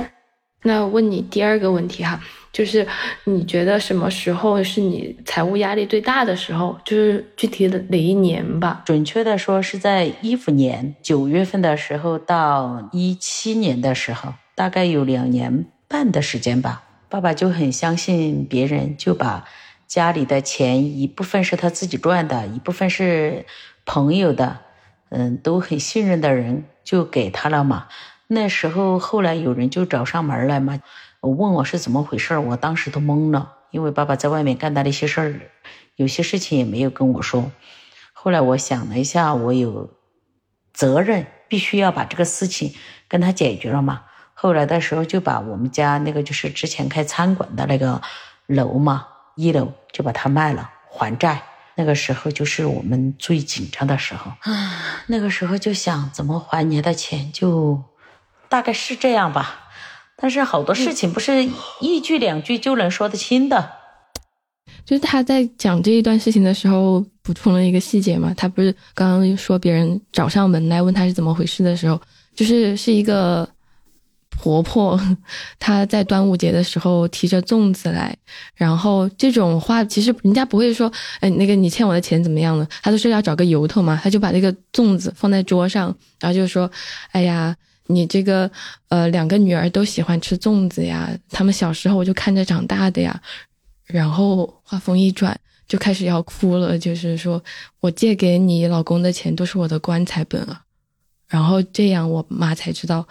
[0.63, 2.19] 那问你第二个问题哈，
[2.51, 2.87] 就是
[3.25, 6.75] 你觉得什么时候是你财务压力最大的时候？
[6.83, 8.81] 就是具体的哪一年吧？
[8.83, 16.81] 准确的说是在一五年九月份的时候到一七年的时候，大概有两年半的时间吧。
[17.09, 19.45] 爸爸就很相信别人，就把
[19.85, 23.45] 家里的钱一部分是他自己赚的，一部分是
[23.85, 24.61] 朋友的。
[25.09, 27.87] 嗯，都很信任的人就给他了嘛。
[28.27, 30.79] 那时候后来有人就找上门来嘛，
[31.21, 35.41] 问我是怎么回事我当时都懵了，因为爸爸在外面干的那些事儿，
[35.95, 37.51] 有些事情也没有跟我说。
[38.13, 39.91] 后来我想了一下，我有
[40.73, 42.73] 责任，必须要把这个事情
[43.07, 44.01] 跟他解决了嘛。
[44.33, 48.01] 后来的时候就把我们家那个就是之前开餐馆的那个
[48.47, 51.43] 楼嘛，一楼就把它卖了还债。
[51.77, 55.03] 那个时候就是我们最紧张的时候啊！
[55.07, 57.83] 那个时候就想怎么还你的钱，就
[58.47, 59.61] 大概是这样吧。
[60.17, 61.49] 但是好多事情不是
[61.81, 63.73] 一句两句就能说得清的。
[64.85, 68.33] 就是他在讲这一段事情的时候，补充了一个细节嘛。
[68.37, 71.99] 他不是刚刚说别人找上门来问他是怎么回事的时候，
[72.35, 73.49] 就是是一个
[74.37, 74.99] 婆婆
[75.57, 78.15] 她在端午节的时候提着粽子来，
[78.53, 82.67] 然后这种话其实人家不会说，哎，那个你欠我的钱怎么样了？
[82.83, 86.69] 他都是要找个由头嘛，他就把那个粽子放在桌上，然后就说，
[87.11, 87.55] 哎呀，
[87.87, 88.49] 你这个
[88.89, 93.19] 呃两个女儿都喜欢吃粽子呀，他们小时候我就看着长大的呀，
[93.85, 97.43] 然后话锋一转就开始要哭了，就是说
[97.79, 100.61] 我借给你老公的钱都是我的棺材本啊，
[101.27, 103.07] 然后这样我妈才知道。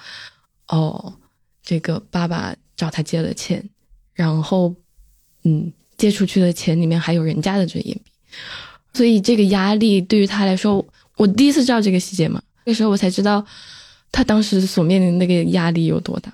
[0.68, 1.14] 哦，
[1.62, 3.62] 这个爸爸找他借了钱，
[4.14, 4.74] 然后，
[5.44, 8.02] 嗯，借出去的钱里面还有人家的尊严币，
[8.94, 10.84] 所以这个压力对于他来说，
[11.16, 13.44] 我第一次知道这个细节嘛，那时候我才知道
[14.10, 16.32] 他当时所面临的那个压力有多大。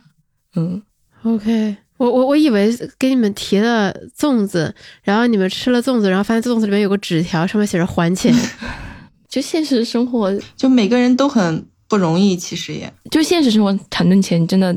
[0.55, 0.81] 嗯
[1.23, 8.35] ，OK，我我我以为给你们提了粽子，然后你们吃了粽子，然后发现粽子里面有个纸条，上面写着还钱，
[9.29, 11.67] 就现实生活，就每个人都很。
[11.91, 14.75] 不容易，其实也就现实生活谈论钱真的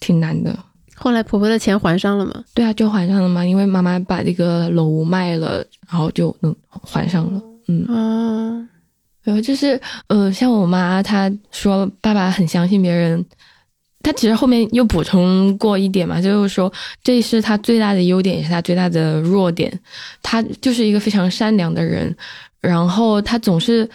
[0.00, 0.58] 挺难的。
[0.96, 2.42] 后来婆婆的钱还上了吗？
[2.54, 7.42] 对啊，就还上了嘛，因为妈妈把这个楼卖了，然后就能还上了。
[7.68, 8.66] 嗯啊，
[9.22, 13.22] 然后就是呃，像我妈她说爸爸很相信别人，
[14.02, 16.72] 她其实后面又补充过一点嘛，就是说
[17.02, 19.78] 这是他最大的优点，也是他最大的弱点。
[20.22, 22.16] 他就是一个非常善良的人。
[22.64, 23.88] 然后他总是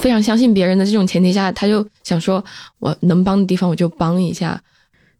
[0.00, 2.44] 非常相信别人的这种前提下，他就想说，
[2.78, 4.60] 我能帮的地方我就帮一下。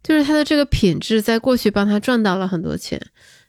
[0.02, 3.00] 就是他的这个品质，在过去帮他赚到了很多钱，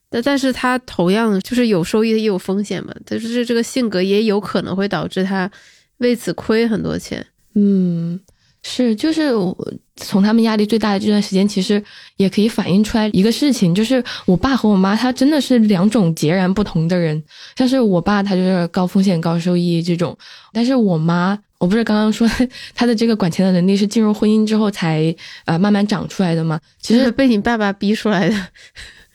[0.10, 5.50] 但但是他同样就是有收益也有风险嘛，就是这个性格也有可能会导致他
[5.98, 7.26] 为此亏很多钱。
[7.56, 8.20] 嗯。
[8.63, 9.56] 是，就是我
[9.98, 11.84] 从他们压力最大的这段时间，其实
[12.16, 17.22] 也可以反映出来一个事情，就是我爸和我妈他真的是两种截然不同的人。
[17.56, 20.18] 像是我爸，他就是高风险高收益这种，
[20.54, 22.28] 但是我妈，我不是刚刚说
[22.74, 25.14] 他的这个管钱的能力是进入婚姻之后才
[25.46, 26.60] 呃慢慢长出来的吗？
[26.80, 28.36] 其实被你爸爸逼出来的。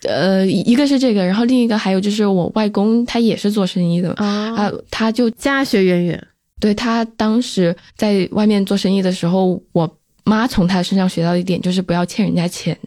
[0.05, 6.27] 呃，一个是这个，然后另一个还有就是我外公，他也是做生意的啊，他就家学渊源。
[6.59, 12.79] 对他当时在外面做生意的时候，我妈从他身上学到一点就是不要欠人家钱，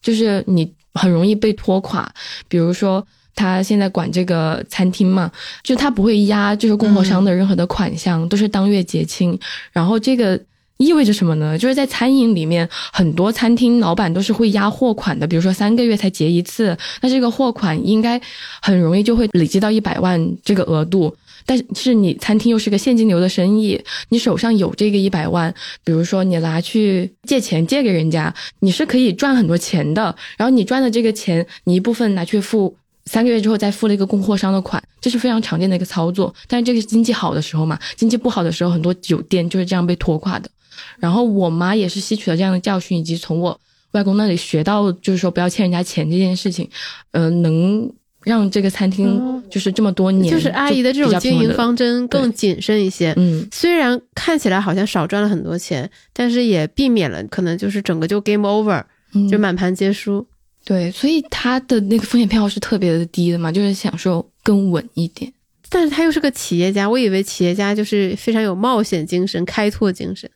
[0.00, 2.10] 就是你很容易被拖垮。
[2.48, 5.30] 比如说他现在管这个餐厅嘛，
[5.62, 9.38] 就他不会压就是供货商的任何的款项，都是当月结清。
[9.72, 10.40] 然后这个
[10.76, 11.58] 意味着什么呢？
[11.58, 18.20] 就是在餐饮里面，很多餐厅老板都是会压货款的，比如说三个月才结一次，那这个货款应该
[18.62, 21.16] 很容易就会累积到一百万这个额度。
[21.48, 30.14] 但是你餐厅又是个现金流的生意，你手上有这个一百万，比如说你拿去借钱借给人家，你是可以赚很多钱的。
[30.36, 36.34] 然后你赚的这个钱，你一部分拿去付三个月之后再付了一个供货商的款，这是非常常见的一个操作。
[36.46, 40.50] 但是这个经济好的时候嘛，经济不好的时候，很多酒店就是这样被拖垮的。
[40.98, 43.58] 然后我妈也是吸取了这样的教训，以及从我
[43.92, 46.68] 外公那里学到，就是说不要欠人家钱这件事情，
[47.12, 47.90] 嗯，能。
[48.24, 53.14] 让这个餐厅就是这么多年，就是阿姨的这种经营方针更谨慎一些。
[53.16, 58.84] 嗯，虽然看起来好像少赚了很多钱，但是也避免了可能就是整个就 game over，
[59.30, 60.26] 就满盘皆输。
[60.64, 65.32] 对，所以他的那个风险偏好是特别的低的嘛，就是享受更稳一点。
[65.70, 70.28] 但是他又是个企业家，我以为企业家就是非常有冒险精神、开拓精神，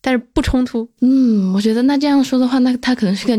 [0.00, 0.88] 但是不冲突。
[1.00, 3.36] 嗯，我觉得那这样说的话，那他可能是个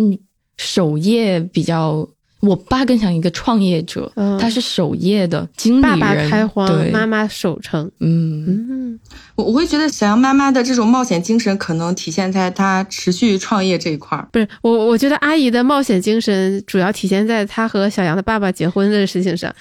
[0.58, 2.10] 守业比较。
[2.40, 7.90] 我爸更像一个创业者，他是守业的经理人，爸爸开荒，妈妈守城。
[8.00, 9.00] 嗯嗯，
[9.36, 14.30] 我我会觉得小杨妈妈的这种冒险精神可能体现在她持续创业这一块儿。
[14.32, 19.54] 不是我，我觉得阿姨的冒险精神主要体现在她和小杨的爸爸结婚的事情上。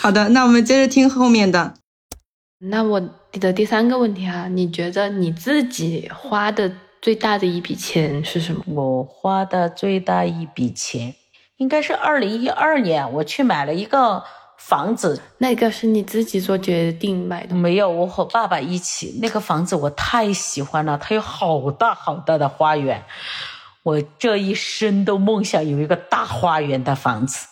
[0.00, 1.74] 好的，那我们接着听后面的。
[2.60, 3.02] 那我
[3.40, 6.70] 的第三个问题啊，你觉得你自己花的？
[7.02, 8.62] 最大的一笔钱是什么？
[8.66, 11.12] 我花的最大一笔钱，
[11.56, 14.22] 应该是二零一二年，我去买了一个
[14.56, 15.20] 房子。
[15.38, 17.56] 那个是你自己做决定买的？
[17.56, 19.18] 没有，我和爸爸一起。
[19.20, 23.04] 那个房子我太喜欢了，它有好大好大的花园，
[23.82, 27.48] 我这一生都梦想有一个大花园的房子。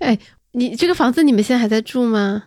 [0.00, 0.18] 哎，
[0.50, 2.42] 你这个房子你们现在还在住吗？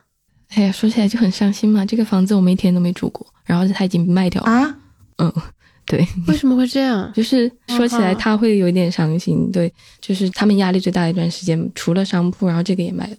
[0.50, 1.86] 哎呀，说起来就很伤心嘛。
[1.86, 4.52] 这个房子我们一天都没住过，然后它已经卖掉了。
[4.52, 4.76] 啊？
[5.20, 5.34] 嗯。
[5.88, 7.10] 对，为什么会这样？
[7.16, 9.50] 就是说起来他会有一点伤心。
[9.50, 13.16] 对，就是他们压力最大的一段时间，除了商铺，然后这个也卖了。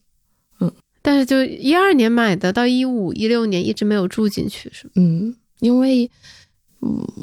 [0.61, 4.91] 嗯，但是就一二年买的，到一五一六年一直没有住进去，是吗？
[4.97, 6.11] 嗯，因为，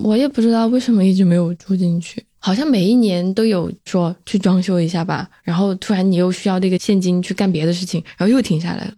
[0.03, 8.93] 我也不知道为什么一直没有住进去，好像每一年都有说去装修一下吧，然后突然你又需要那个现金去干别的事情，然后又停下来了，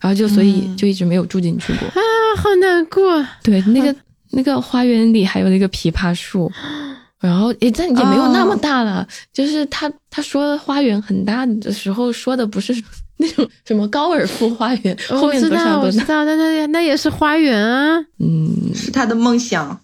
[0.00, 1.86] 然后就所以就一直没有住进去过。
[1.88, 2.00] 啊，
[2.38, 3.22] 好难过。
[3.42, 3.94] 对，那个。
[4.30, 6.50] 那个花园里还有那个枇杷树，
[7.20, 9.06] 然后也但也没有那么大了。
[9.32, 12.72] 就是他他说花园很大的时候，说的不是
[13.16, 17.98] 那种什么高尔夫花园，后面多少多知道，那那那也是花园啊。
[18.18, 19.80] 嗯，是他的梦想。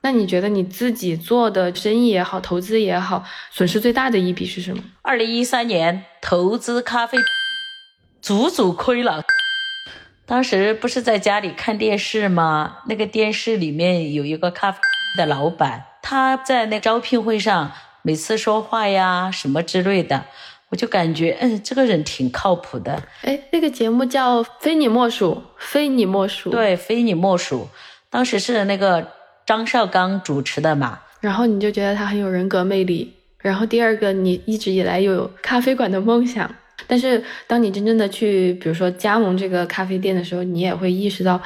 [0.00, 4.80] 那你觉得你自己做的生意也好，投资也好，损失最大的一笔是什么？
[5.02, 7.18] 二零一三年投资咖啡，
[8.22, 9.24] 足足亏了。
[10.28, 12.80] 当时不是在家里看电视吗？
[12.86, 14.78] 那个电视里面有一个咖啡
[15.16, 17.72] 的老板，他在那招聘会上
[18.02, 20.26] 每次说话呀什么之类的，
[20.68, 23.02] 我就感觉嗯，这个人挺靠谱的。
[23.22, 26.50] 哎，那个节目叫《非你莫属》，非你莫属。
[26.50, 27.68] 对，非你莫属。
[28.10, 29.08] 当时是那个。
[29.48, 33.14] 张绍刚主持的嘛，然后你就觉得他很有人格魅力。
[33.38, 36.54] 然后第二个，你一直以来有咖啡馆的梦想，
[36.86, 41.40] 但是当你真正的去，比如说加盟这个咖啡店的时候，你也会意识到，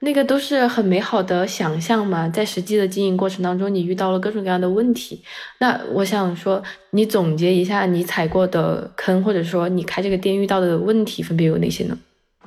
[0.00, 2.28] 那个都是很美好的想象嘛。
[2.28, 5.22] 在实际的经营过程当中，你遇到了各种各样的问题。
[5.60, 11.96] 那我想说，你总结一下你踩过的坑，或者说你开这个店遇到的问题，分别有哪些呢？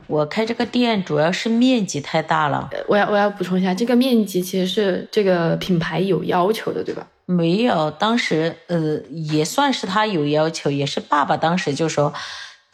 [0.05, 2.69] 我开这个店主要是面积太大了。
[2.87, 7.07] 我要我要补充一下，这个面积其实是这个品牌有要求的，对吧？
[7.29, 12.13] 没有，当时呃也算是他有要求，也是爸爸当时就说，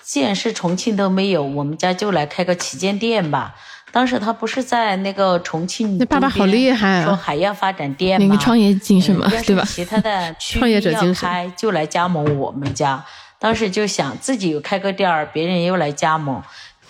[0.04, 3.56] 既然是重庆都没有，我们家就来开个旗舰店吧。
[3.92, 7.06] 当时他不是在那个重庆，那爸爸好厉害啊！
[7.06, 8.28] 说还要发展店吗？
[8.28, 9.64] 那个创业精神嘛，对吧？
[9.68, 13.04] 其他的 创业者精神就来加盟我们家。
[13.40, 16.42] 当时就想自己有开个店儿，别人又来加盟。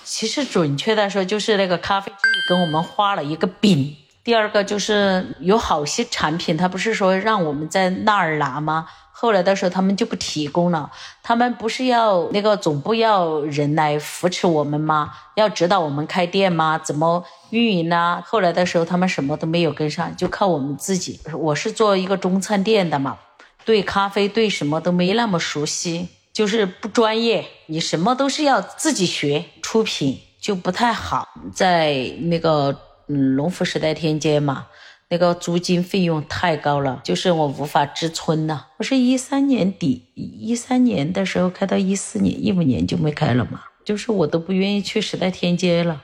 [0.03, 2.17] 其实准确的说，就是那个咖啡机
[2.49, 3.95] 跟我们画了一个饼。
[4.23, 8.87] 第二个就是有好些产品，他不是说让我们在那儿拿吗？
[9.11, 10.91] 后来的时候他们就不提供了。
[11.21, 15.11] 他们不是要那个总部要人来扶持我们吗？
[15.35, 16.77] 要指导我们开店吗？
[16.77, 18.21] 怎么运营呢？
[18.25, 21.19] 后来的时候他们什么都没有跟上，就靠我们自己。
[21.33, 23.17] 我是做一个中餐店的嘛，
[23.63, 26.09] 对咖啡对什么都没那么熟悉。
[26.33, 31.27] 就是不专业，你什么都是要自己学，出品就不太好。
[31.53, 32.75] 在那个
[33.07, 34.67] 嗯龙福时代天街嘛，
[35.09, 38.67] 那个租金费用太高了，就是我无法支撑呐。
[38.77, 46.03] 我是一三年底，一三年的时候开到一四年，一五年就没开了嘛，就是我都不愿意去时代天街了。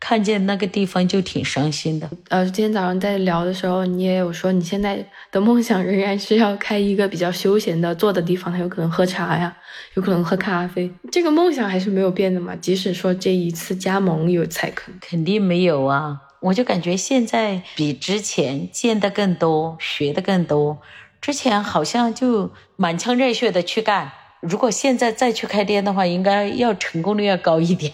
[0.00, 2.08] 看见那个地方就挺伤心的。
[2.28, 9.56] 呃，今天早上在聊的时候，你也有说，你现在的梦想仍然是要开一个比较休闲的坐的地方，它有可能喝茶呀，
[9.94, 12.54] 有可能喝咖啡，这个梦想还是没有变的嘛。
[12.54, 16.20] 即使说这一次加盟有踩坑，肯定没有啊。
[16.40, 20.78] 我就感觉现在比之前见的更多，学的更多。
[21.20, 27.92] 之前好像就满腔热血的去干，如果现在再去开店的话，应该要成功率要高一点。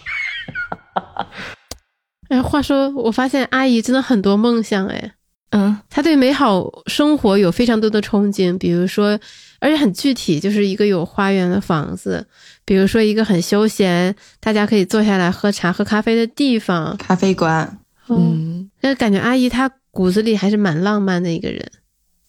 [2.29, 5.13] 哎，话说，我发现阿姨真的很多梦想哎，
[5.49, 9.19] 嗯，她对美好生活有非常多的憧憬，比如说，
[9.59, 12.27] 而且很具体，就是一个有花园的房子，
[12.63, 17.79] 比如说一个很休闲，大家可以坐下来喝茶、喝咖啡的地方，咖啡馆。
[18.09, 21.71] 嗯，那感觉阿姨她骨子里还是蛮浪漫的一个人，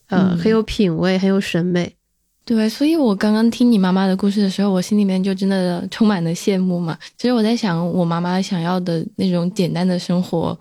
[0.08, 1.94] 嗯，很有品味，很有审美。
[2.44, 6.96] 对，所以我刚刚听你妈妈的故事的时候，我心里面就真的充满了羡慕嘛。
[7.16, 10.56] 其实我在想，我妈妈想要的那种简单的生活，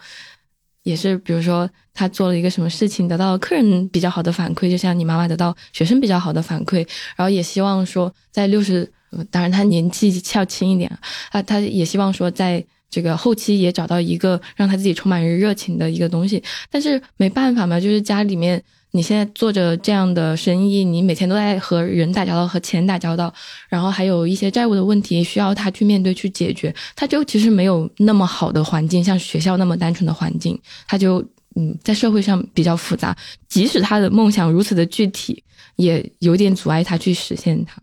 [0.82, 6.78] 也是比如说她做了一个什么事情，得到客人比较好的反馈，就像你妈妈得到学生比较好的反馈，
[7.16, 8.92] 然后也希望说在六十，
[9.30, 10.92] 当然她年纪较轻一点
[11.30, 16.42] 啊，她也希望说在这个后期也找到一个让他自己充满热情的一个东西，
[16.72, 18.64] 但是没办法嘛，就是家里面。
[18.92, 23.34] 你现在做着这样的生意，你每天都在和人打交道，和钱打交道，
[23.68, 26.74] 然后还有一些债务的问题需要他去面对、去解决。
[26.96, 31.22] 他就其实没有那么好的环境，像学校那么单纯的环境，他就
[31.58, 33.14] 嗯，在社会上比较复杂。
[33.50, 35.44] 即使他的梦想如此的具体，
[35.76, 37.76] 也有点阻碍他去实现它。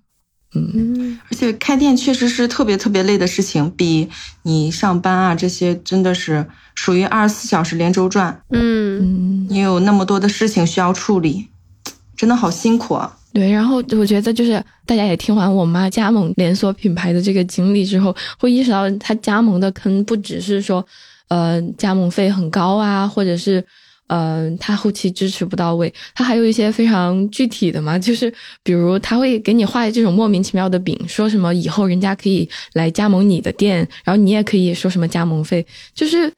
[0.55, 4.09] 嗯，而且开店确实是特别特别累的事情，比
[4.43, 8.43] 你上班啊这些真的是属于二十四小时连轴转。
[8.51, 11.49] 嗯，你有那么多的事情需要处理，
[12.17, 13.17] 真的好辛苦啊。
[13.33, 20.87] 对，然后我觉得就是大家也听完我妈加盟连锁品牌的这个经历之后，会意识到她加盟的坑不只是说，
[21.29, 23.65] 呃，加盟费很高啊，或者是。
[24.09, 28.33] 嗯，他后期支持不到位，他还有一些非常具体的嘛，就是
[28.63, 36.31] 比如他会给你画这种莫名其妙的饼，说什么以后人家可以来加盟你的店，然后你也可以说什么加盟费，就是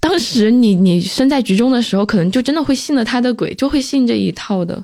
[0.00, 4.82] 当时你你身在局中的时候，可能就真的会信了他的鬼，就会信这一套的。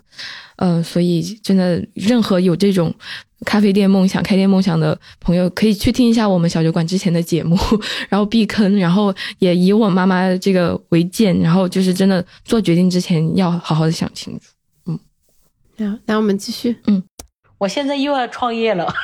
[0.56, 2.94] 嗯，所以真的，任何有这种
[3.44, 7.58] 咖啡店梦想、开店梦想的朋友，可以去听一下我们小酒馆之前的节目，
[8.08, 14.46] 然后避坑，然后也以我妈妈这个为鉴，然后就是真的做决定之前要好好的想清楚。
[14.86, 16.76] 嗯，好，那我们继续。
[16.86, 17.02] 嗯，
[17.58, 18.94] 我现在又要创业了，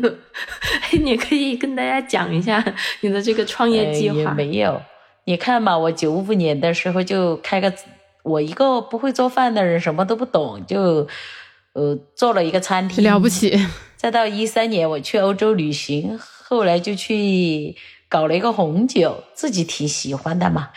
[1.02, 2.62] 你可以跟大家讲一下
[3.00, 4.16] 你的这个创业计划。
[4.16, 4.82] 也没有，
[5.30, 7.72] 你看嘛，我九五年的时候就开个。
[8.22, 11.08] 我一个不会做饭的人，什么都不懂，就
[11.72, 13.58] 呃做了一个餐厅，了不起。
[13.96, 17.74] 再到一三年，我去欧洲旅行，后来就去
[18.10, 20.70] 搞了一个红酒，自己挺喜欢的嘛。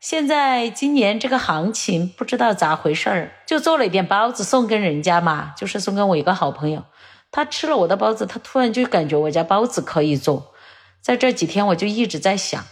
[0.00, 6.82] 现在今年这个行情不知道咋回事儿，就做了一点包子送给人家嘛，就是送给我一个好朋友。
[7.30, 10.52] 他吃了我的包子，他突然就感觉我家包子可以做。
[11.00, 12.62] 在这几天，我就一直在想，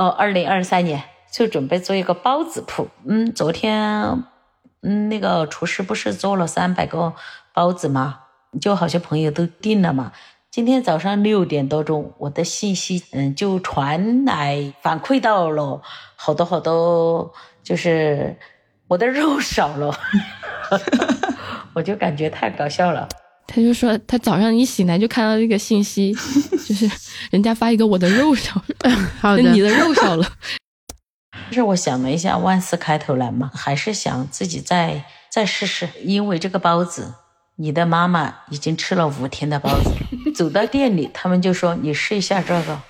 [0.00, 1.02] 哦，二零二三年。
[1.30, 4.24] 就准备做一个包子铺，嗯，昨天，
[4.82, 7.14] 嗯，那个厨师不是做了三百个
[7.54, 8.22] 包子吗？
[8.60, 10.10] 就好些朋友都订了嘛。
[10.50, 15.80] 今天早上六点多钟，我的信息，嗯，就传来反馈到了
[16.16, 17.32] 好多好多，
[17.62, 18.36] 就是
[18.88, 19.94] 我的肉少了，
[21.74, 23.08] 我就感觉太搞笑了。
[23.52, 26.14] 他就说他早上一醒来就看到这个信息，
[26.66, 26.88] 就是
[27.32, 28.90] 人家发一个我的肉少了，
[29.20, 30.32] 好的，你的肉少了。
[31.50, 35.88] 是我想了一下，万事开头难嘛，还是想自己再再试试。
[36.04, 37.14] 因为这个包子，
[37.56, 39.90] 你的妈妈已经吃了五天的包子，
[40.32, 42.80] 走到店里，他们就说你试一下这个。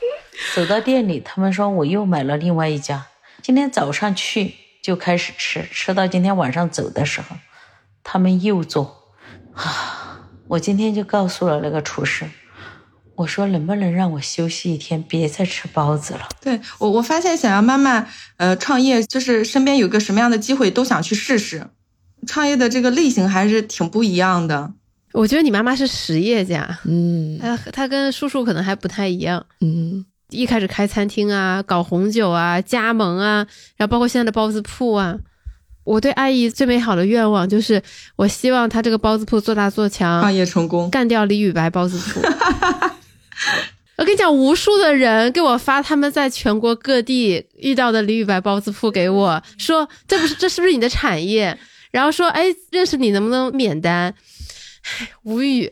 [0.54, 3.06] 走到店里，他们说我又买了另外一家。
[3.40, 7.36] 今天早上去就开始吃，吃到今天晚上走的时候，
[8.04, 8.98] 他们又做。
[9.54, 9.99] 啊，
[10.50, 12.24] 我今天就告诉了那个厨师。
[13.14, 16.28] 我说能不能让我休息一天，别再吃包子了？
[16.40, 21.68] 对我，我发现想要妈妈呃创业，就是身边有个什么样的机会都想去试试。
[22.26, 24.72] 创业的这个类型还是挺不一样的。
[25.12, 33.46] 我觉得你妈妈是实业家，嗯，她她跟叔叔可能还不太一样，嗯，一开始开餐厅啊，搞红酒啊，加盟啊，
[33.76, 35.16] 然后包括现在的包子铺啊。
[35.84, 37.82] 我对阿姨最美好的愿望就是，
[38.16, 42.20] 我希望她这个包子铺做大做强，创业成功，干掉李宇白包子铺。
[43.96, 51.58] 我跟你讲，无数的人给我发他们在全国各地遇到的李宇白包子铺，给我说这不是这是不是你的产业？
[51.90, 54.14] 然后说哎，认识你能不能免单？
[54.98, 55.70] 唉，无语。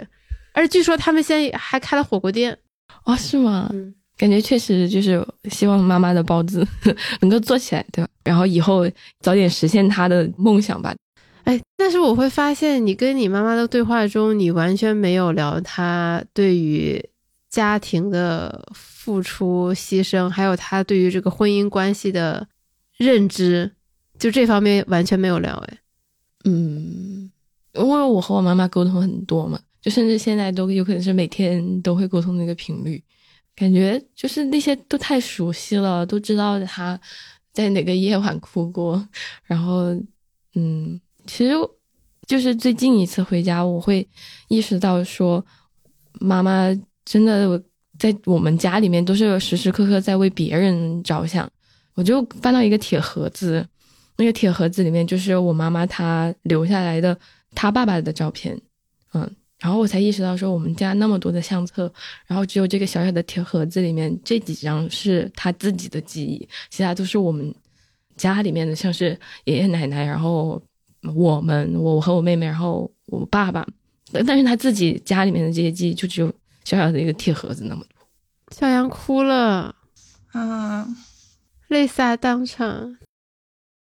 [0.53, 2.59] 而据说他们现在还开了火锅店
[3.05, 3.71] 哦，是吗？
[4.19, 6.67] 感觉确实就是希望妈妈的包子
[7.21, 8.11] 能够做起来，对吧？
[8.29, 8.89] 然后以后
[9.21, 10.95] 早点实现他的梦想吧。
[11.45, 17.03] 哎，但是我会发现你跟你妈妈的对话中，你完全没有聊她对于。
[17.51, 22.47] 家庭的付出、牺牲，还有他对于这个婚姻关系的
[22.99, 23.73] 认知，
[24.19, 25.55] 就这方面完全没有聊。
[25.67, 25.79] 哎，
[26.45, 27.33] 嗯，
[27.73, 33.03] 因为我和我妈妈沟通很多嘛，就甚至现在都有可能是每天都会沟通那个频率，
[33.57, 37.01] 感觉就是那些都太熟悉了，都知道他
[37.53, 39.09] 在哪个夜晚哭过。
[39.45, 39.95] 然后，
[40.55, 41.53] 嗯，其实
[42.27, 44.07] 就是最近一次回家，我会
[44.49, 45.45] 意识到说
[46.21, 46.69] 妈妈。
[47.11, 47.59] 真的，
[47.99, 51.51] 在我们家里面都是时时刻刻在为别人着想。
[51.95, 53.67] 我就翻到一个铁盒子，
[54.19, 57.19] 那个铁盒子里面就是我妈妈她留下来的
[57.55, 58.61] 她爸爸的照片，
[59.15, 61.93] 嗯，然后我才意识到说我们家那么多的相册，
[62.27, 67.55] 然后只有这个小小的铁盒子里面这几张是他自己的记忆，其他都是我们
[68.17, 70.63] 家里面的，像是爷爷奶奶，然后
[71.15, 73.67] 我们我和我妹妹，然后我爸爸，
[74.27, 76.33] 但是他自己家里面的这些记忆就只有。
[76.65, 78.07] 小小的一个铁盒子那么多，
[78.55, 79.75] 小杨哭了，
[80.33, 80.87] 啊，
[81.69, 82.99] 泪洒当场。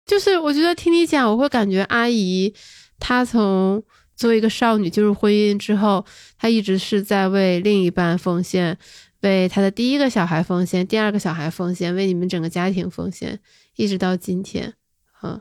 [0.07, 2.55] 就是我觉得听你讲，我会感觉阿姨
[3.01, 3.83] 她从
[4.21, 6.05] 作为一个少女进入婚姻之后，
[6.39, 8.77] 她一直是在为另一半奉献，
[9.23, 13.41] 为她的第一个小孩奉献，第二个小孩奉献，为你们整个家庭奉献，
[13.77, 14.75] 一直到今天。
[15.23, 15.41] 嗯，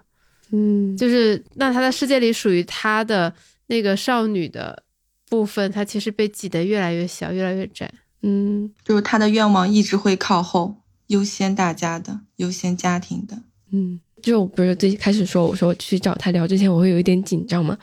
[0.52, 3.34] 嗯，就是那她的世界里属于她的
[3.68, 4.84] 那个少女的。
[5.30, 7.88] 部分，她其实被挤得越来越小，越来越窄。
[8.24, 13.38] 嗯，就是她的愿望一直会靠后，优先大家的，优先家庭的。
[13.72, 17.78] 嗯，就不是最开始说我说去找他聊之前，我会有一点紧张嘛，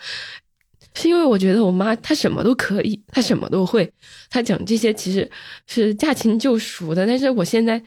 [0.97, 3.93] 是因为我觉得我妈她什么都可以，她什么都会，
[4.31, 5.31] 她讲这些其实
[5.67, 7.07] 是驾轻就熟的。
[7.07, 7.81] 但是我现在，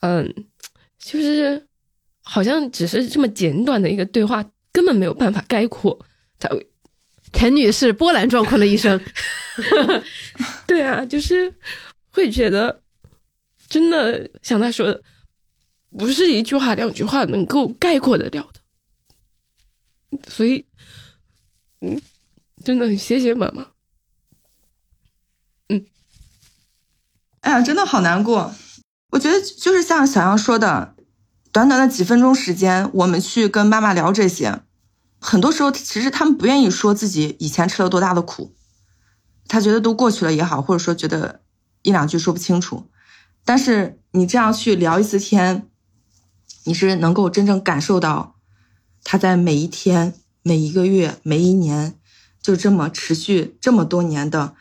[0.00, 0.34] 嗯，
[0.98, 1.66] 就是
[2.22, 5.98] 好像只是这么简短的一个对话，根本没有办法概括
[6.38, 6.50] 她。
[7.32, 9.00] 陈女士波澜壮阔的一生，
[10.66, 11.54] 对啊，就是
[12.10, 12.82] 会觉得
[13.68, 15.00] 真的像他说的，
[15.96, 20.20] 不是一句话两句话能够概括得了的。
[20.28, 20.66] 所以，
[21.82, 22.02] 嗯，
[22.64, 23.66] 真的很谢谢妈妈。
[25.68, 25.86] 嗯，
[27.40, 28.54] 哎呀，真的好难过。
[29.12, 30.94] 我觉得就是像小杨说的，
[31.52, 34.62] 短短的几分钟时间，我们去跟妈妈聊这些，
[35.18, 38.54] 很多时候其实他们不愿意说自己以前吃了多大的苦，
[39.48, 41.40] 他觉得都过去了也好，或者说觉得
[41.82, 42.88] 一两句说不清楚。
[43.44, 45.68] 但是你这样去聊一次天，
[46.64, 48.36] 你是能够真正感受到
[49.02, 51.98] 他在每一天、每一个月、每一年，
[52.42, 54.54] 就这么持续这么多年的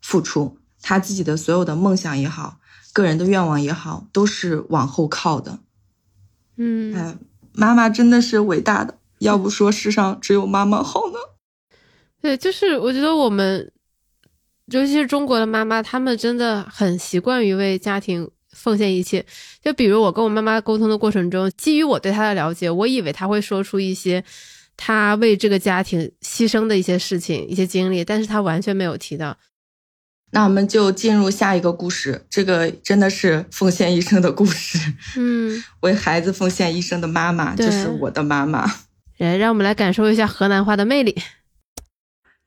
[0.00, 2.58] 付出，他自己的所有的梦想也好。
[2.92, 5.58] 个人的愿望也好，都是往后靠的。
[6.56, 7.18] 嗯，哎，
[7.52, 11.18] 妈妈真的是伟大的，要不说世上只有妈妈好呢。
[12.22, 13.70] 对，就是我觉得我们，
[14.72, 19.26] 尤其是中国的妈妈，她们真的很习惯于为家庭奉献一切。
[19.62, 24.24] 就比如我跟我妈妈沟通的过程中，基于我对她的了解，我以为她会说出一些
[24.76, 29.36] 她为这个家庭牺牲的一些事情、一些经历，但是他完全没有提到。
[30.32, 34.78] 那我们就进入下一个故事，这个真的是奉献一生的故事。
[35.16, 38.70] 嗯， 为孩子奉献一生的妈妈就是我的妈妈。
[39.18, 41.16] 来，让我们来感受一下河南话的魅力。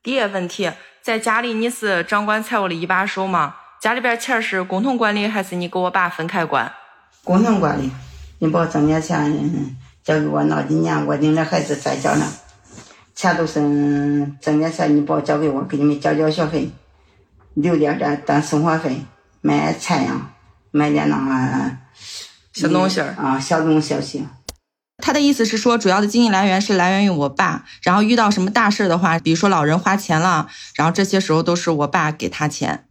[0.03, 0.71] 第一个问题，
[1.01, 3.55] 在家里你是掌管财务的一把手吗？
[3.81, 6.71] 家里边钱是共同管理，还是你跟我爸分开管？
[7.23, 7.89] 共同管理。
[8.39, 9.31] 你把挣点钱
[10.09, 12.25] 交给我，那几年我领着孩子在家呢，
[13.13, 13.59] 钱都是
[14.41, 16.67] 挣点钱，你把交给我，给你们交交学费。
[17.53, 19.01] 留点点当生活费，
[19.41, 20.31] 买菜呀，
[20.71, 21.77] 买点那个
[22.53, 24.25] 小东西儿啊，小东小西。
[24.97, 32.85] 他的意思是说，主要的经济来源是来源于我爸，然后遇到什么大事的话，比如说老人花钱了，然后这些时候都是我爸给他钱。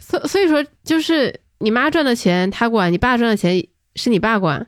[0.00, 3.64] 所所以说，就是你妈赚的钱他管，你爸赚的钱
[3.94, 4.66] 是你爸管。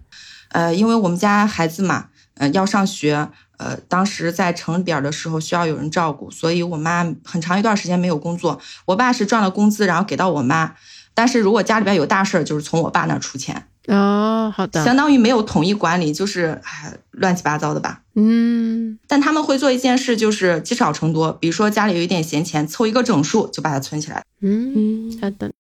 [0.49, 3.29] 呃，因为我们家孩子嘛，呃，要上学。
[3.59, 8.61] 呃，当时在城里边的时候需要有人照顾，所以我妈很长一段时间没有工作。
[8.85, 10.77] 我爸是赚了工资，然后给到我妈。
[11.13, 13.67] 但是如果家里边有大事儿，就是从我爸那出钱。
[13.89, 18.03] 哦，好的，相当于没有统一管理，就是哎乱七八糟的吧。
[18.15, 21.33] 嗯，但他们会做一件事，就是积少成多。
[21.33, 24.23] 比如说家里有一点闲钱，凑一个整数就把它存起来。
[24.41, 25.51] 嗯，好的。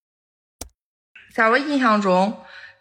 [1.34, 2.36] 在我印象中，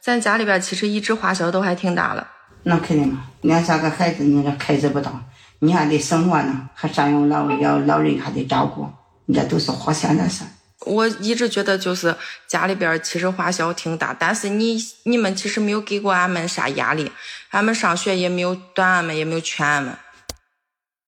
[0.08, 2.26] 咱家里边其实一直花销都还挺大了。
[2.64, 5.12] 那肯定嘛，两三个孩子，你这开支不大，
[5.60, 8.88] 你还得生活呢，还赡养老要老人还得照顾，
[9.26, 10.46] 你这都是花钱的事。
[10.86, 12.16] 我一直觉得就是
[12.48, 17.12] 家里边其实花销挺大，但是你你们其实没有给过俺们啥压力，
[17.50, 19.94] 俺们上学也没有断俺们，也没有劝俺们。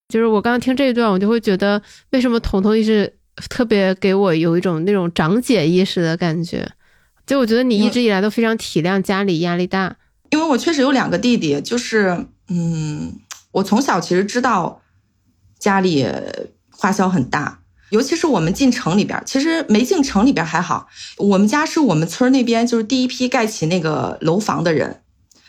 [0.09, 3.13] 就是我刚刚听这一段，我就会觉得为什么彤彤一直
[3.49, 6.69] 特别给我有一种那种长姐意识的感觉，
[7.29, 9.97] 就我觉得你一直以来都非常体谅家里压力大。
[10.31, 13.19] 因为我确实有两个弟弟，就是嗯，
[13.51, 14.81] 我从小其实知道
[15.59, 16.07] 家里
[16.71, 17.59] 花销很大，
[17.91, 20.87] 尤其是我们进城里边，其实没进城里边还好。
[21.17, 25.03] 我们家是我们村那边就是第一批盖起那个楼房的人，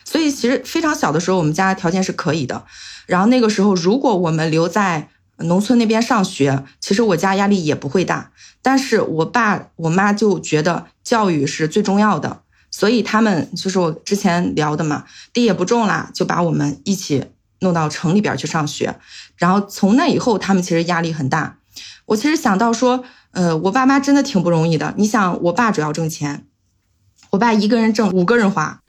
[0.04, 2.66] 所以其实非常小的时候，我们家条件是可以的。
[3.06, 5.08] 然后那个时候，如果我们留在
[5.38, 8.32] 农村那边上学，其实我家压力也不会大。
[8.62, 12.42] 但是我爸我妈就觉得教育是最重要的。
[12.70, 17.24] 所以他们就是我之前聊的嘛，地也不种啦，就把我们一起
[17.58, 18.94] 弄到城里边去上学。
[19.36, 21.58] 然后从那以后，他们其实压力很大。
[22.06, 23.02] 我其实想到说，
[23.32, 24.94] 呃，我爸妈真的挺不容易的。
[24.96, 26.46] 你想，我爸主要挣钱，
[27.30, 28.80] 我爸一个人挣五个人花，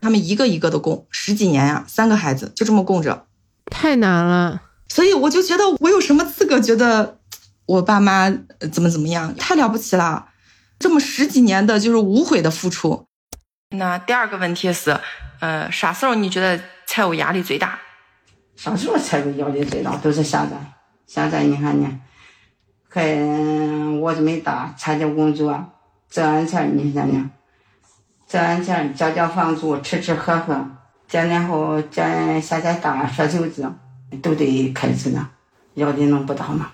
[0.00, 3.26] 他们一个一个的供，十几年呀，三个孩子就这么供着，
[3.66, 4.62] 太难了。
[4.88, 7.18] 所以我就觉得，我有什么资格觉得
[7.66, 8.30] 我爸妈
[8.72, 9.34] 怎么怎么样？
[9.34, 10.26] 太了不起了。
[10.84, 13.06] 这么十几年的就是无悔的付出。
[13.70, 15.00] 那第二个问题是，
[15.40, 17.78] 呃，啥时候你觉得财务压力最大？
[18.54, 19.96] 啥时候财务压力最大？
[19.96, 20.56] 都是现在。
[21.06, 22.00] 现在你看呢，
[22.90, 23.02] 还
[23.98, 25.72] 我这么大，参加工作，
[26.10, 27.30] 挣完钱你想想，
[28.28, 30.66] 挣完钱交交房租，吃吃喝喝，
[31.08, 32.02] 这年后这
[32.42, 33.72] 下下大说求子，
[34.22, 35.30] 都得开支呢，
[35.76, 36.72] 压力能不大吗？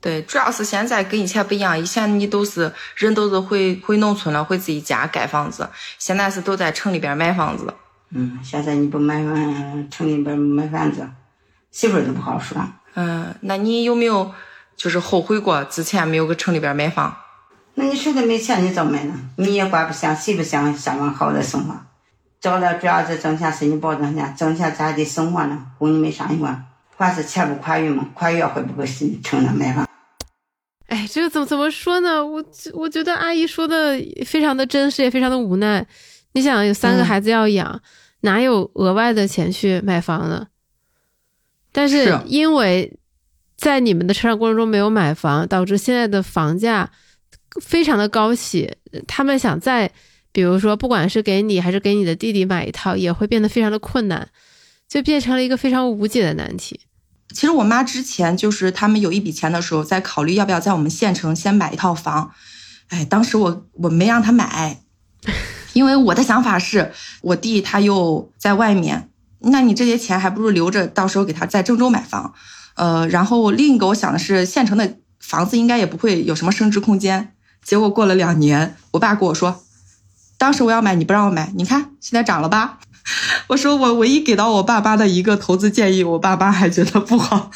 [0.00, 5.68] 对，主要是现在跟以前不一样，以前你都是人都是回回农村了，回自己家盖房子，
[5.98, 7.74] 现在是都在城里边买房子。
[8.10, 11.08] 嗯，现在你不买房，城里边买房子，
[11.72, 12.56] 媳妇儿都不好说。
[12.94, 14.32] 嗯，那你有没有
[14.76, 17.16] 就是后悔过之前没有搁城里边买房？
[17.74, 19.14] 那你实在没钱，你咋买呢？
[19.36, 21.74] 你也管不想，谁不想向往好的生活？
[22.40, 26.62] 找了主要是挣钱是你保证钱，挣钱咱还得生活呢，供你们上学。
[26.96, 29.87] 还是钱不宽裕嘛，宽裕会不会是城里买房？
[30.88, 32.24] 哎，这个怎么怎么说呢？
[32.24, 35.86] 我我觉得阿姨说的非常的真实，也非常的无奈。
[36.32, 37.80] 你想有三个孩子要养，
[38.20, 40.48] 哪有额外的钱去买房呢？
[41.72, 42.98] 但是是因为
[43.56, 46.90] 在你们的成长过程中没有买房，导致现在的房价
[47.60, 48.74] 非常的高起。
[49.06, 49.92] 他们想再
[50.32, 54.26] 比如说，不管是给你还是给你的弟弟买一套，也会变得非常的困难，
[54.88, 56.80] 就变成了一个非常无解的难题。
[57.34, 62.32] 其实我妈之前就是他们有一笔钱的时候，在考虑要不要在我们县城先买一套房。
[62.88, 64.80] 哎，当时我我没让她买，
[65.74, 69.10] 因为我的想法是我弟他又在外面，
[69.40, 72.32] 那你这些钱还不如留着，到时候给他在郑州买房。
[72.76, 77.34] 呃，然后另一个我想的是，县城的房子应该也不会有什么升值空间。
[77.62, 79.62] 结果过了两年，我爸跟我说，
[80.38, 82.78] 当时我要买你不让我买，你看现在涨了吧？
[83.48, 87.50] 我说我唯一给到我爸爸的一个投资建议，我爸爸还觉得不好，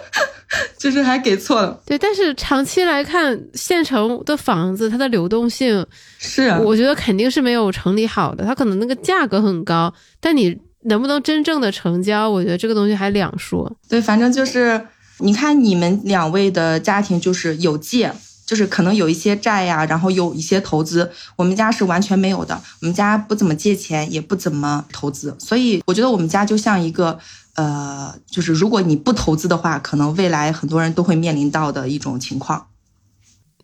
[0.78, 1.80] 就是还给错了。
[1.84, 5.86] 对，但是长期来看，县城的房子它的流动性
[6.18, 8.44] 是，啊我觉得肯定是没有城里好的。
[8.44, 13.70] 它可能那个价格很高，但你能不能真正的成交，我觉得这个东西还两说。
[13.88, 14.86] 对，反正就是
[15.18, 18.12] 你看你们两位的家庭就是有借，
[18.48, 21.12] 就是可能有一些债呀，然后有一些投资。
[21.36, 27.18] 我们家是完全没有的，我们家不怎么借钱，也不怎么投资，所以我觉得我们家就像一个。
[27.58, 32.68] 呃，就是如果你不投资的话，可能未来很多人都会面临到的一种情况。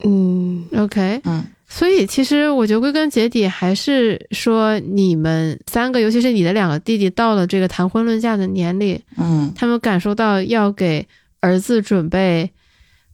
[0.03, 11.07] 嗯，OK，嗯，所以其实我觉得归根结底还是说，你们三个，尤其是你的两个弟弟，到了这个谈婚论嫁的年龄，嗯，他们感受到要给
[11.39, 12.51] 儿子准备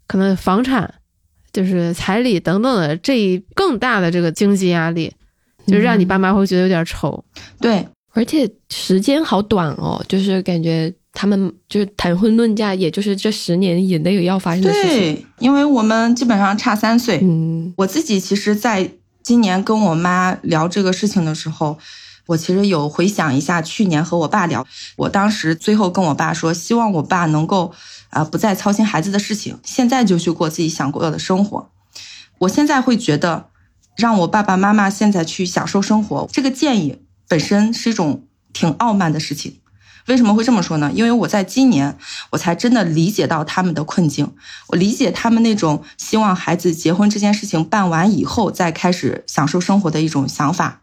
[0.06, 0.94] 可能房产、
[1.52, 5.12] 就是彩礼等等的这一更大的这个经济压力，
[5.66, 7.24] 就让你爸妈会觉得有点愁。
[7.60, 14.90] 对，而且时间好短哦，就是感觉他们就是谈婚论嫁，也就是这十年以内要发生的事情。
[14.90, 17.18] 对，因为我们基本上差三岁。
[17.22, 18.90] 嗯，我自己其实在
[19.22, 21.78] 今年跟我妈聊这个事情的时候，
[22.26, 24.64] 我其实有回想一下去年和我爸聊，
[24.96, 27.72] 我当时最后跟我爸说，希望我爸能够
[28.10, 31.70] 啊、不再操心孩子的事情，现在就去过自己想过的生活。
[32.38, 33.48] 我现在会觉得，
[33.96, 39.56] 让我爸爸妈妈现在去享受生活，这个建议本身是一种挺傲慢的事情。
[40.06, 40.90] 为什么会这么说呢？
[40.92, 41.96] 因为我在今年，
[42.30, 44.32] 我才真的理解到他们的困境，
[44.68, 50.80] 我理解他们那种希望孩子结婚这件事情办完以后再开始享受生活的一种想法。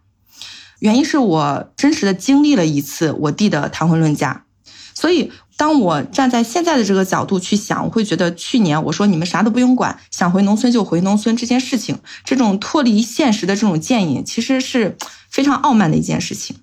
[0.80, 4.46] 原因是我真实的经历了一次我弟的谈婚论嫁，
[4.94, 14.96] 所以当我站在现在的这个角度去想，我会觉得去年我说你们啥都不用管，想回农村就回农村这件事情，这种脱离现实的这种建议，其实是
[15.30, 16.56] 非常傲慢的一件事情。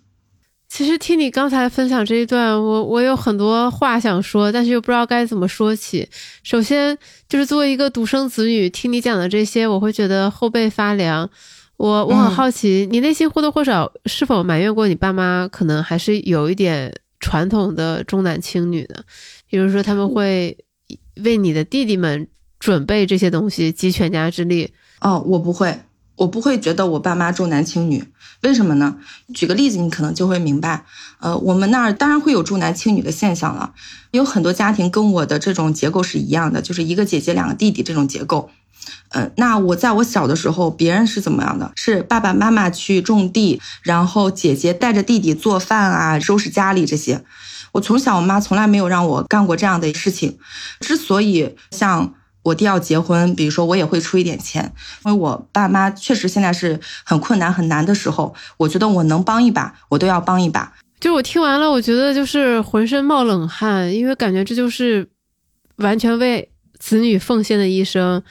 [0.68, 6.08] 其实听你刚才分享这一段，我我有很多话想说，但是又不知道该怎么说起。
[6.42, 11.30] 首先就是作为一个独生子女，听你讲的这些，我会觉得后背发凉。
[11.76, 15.48] 我我很好奇，你内心或多或少是否埋怨过你爸妈？
[15.48, 16.92] 可能还是有一点
[17.24, 19.06] 传统的重男轻女的，
[19.48, 20.58] 比如说他们会
[21.22, 24.74] 为你的弟弟们准备这些东西，集全家之力。
[25.00, 25.80] 哦，我不会，
[26.16, 28.04] 我不会觉得我爸妈重男轻女。
[28.42, 28.98] 为什么呢？
[29.32, 30.84] 举个例子，你可能就会明白。
[31.20, 33.72] 呃，我们那儿当然会有重男轻女的现象了，
[34.10, 38.50] 有很多家庭跟我的这种结构是一样的，就是一个姐姐两个弟弟这种结构。
[39.10, 41.72] 嗯，那我在我小的时候，别人是怎么样的？
[41.76, 47.24] 是爸爸妈妈去种地，然后姐姐带着弟弟做饭啊，收拾家里这些。
[47.72, 50.38] 我从小，我妈从来没有让我干过这样的事情。
[50.80, 54.72] 之所以像我弟要结婚，比如说我也会出一点钱，
[55.04, 60.72] 因为我爸妈确实现在是很困难很难的时候，我觉得我能帮一把，我都要帮一把。
[61.00, 65.08] 就我听完了，我觉得就是浑身冒冷汗，因为感觉这就是
[65.76, 68.22] 完全为子女奉献的一生。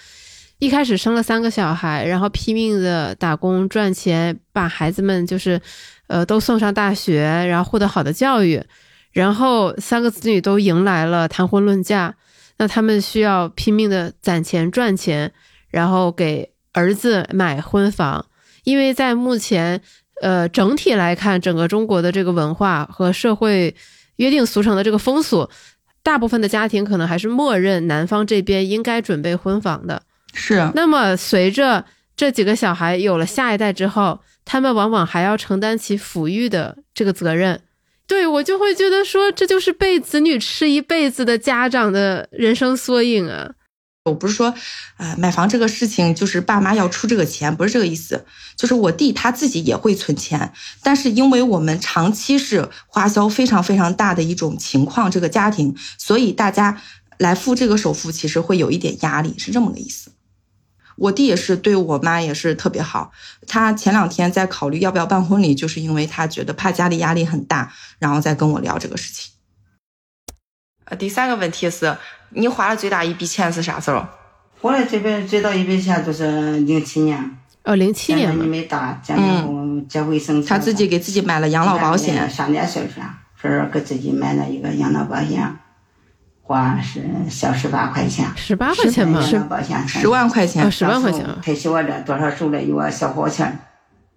[0.63, 5.59] 一开始生了三个小孩，然后拼命的打工赚钱，把孩子们就是，
[6.07, 8.63] 呃，都送上大学，然后获得好的教育，
[9.11, 12.15] 然后三个子女都迎来了谈婚论嫁，
[12.59, 15.33] 那他们需要拼命的攒钱赚钱，
[15.67, 18.25] 然后给儿子买婚房，
[18.63, 19.81] 因为在目前，
[20.21, 23.75] 呃，整体来看，整个中国的这个文化和社会
[24.15, 25.49] 约定俗成的这个风俗，
[26.03, 30.03] 大部分的家庭可能还是默认男方这边应该准备婚房的。
[30.33, 37.61] 是，那么随着这几个小孩有了下一代之后，他们往往还要承担起抚育的这个责任。
[38.05, 43.51] 对我就会觉得说，这就是被子女吃一辈子的家长的人生缩影啊。
[44.05, 44.53] 我不是说，
[44.97, 48.25] 呃，买房这个事情就是爸妈要出这个钱，不是这个意思。
[48.57, 50.51] 就是我弟他自己也会存钱，
[50.83, 56.81] 但是因为我们长期是花销非常非常大的一种情况，这个家庭，所以大家
[57.17, 60.11] 来付这个首付其实会有一点压力，是这么个意思。
[60.95, 63.11] 我弟也是对我妈也是特别好。
[63.47, 69.31] 他前两天在考虑要不要办婚礼，就是因为他觉得怕家里压力很大，然后再跟我聊这个事情。
[70.85, 71.97] 呃，第三个问题是
[72.29, 74.05] 你花了最大一笔钱是啥时候？
[74.61, 79.21] 我来这边最大一笔钱就是零七年，哦，零七年嘛你，没大，结后
[79.89, 85.53] 结回省，他自己给自己买了养老保险，上点岁数了，是给自己买了一个养老保险，
[86.45, 88.27] 花是小十八块钱。
[88.35, 90.69] 十八块钱嘛，养老保险十万块钱啊，。
[90.69, 93.57] 十万块钱啊，退休我这多少收了有个小活钱，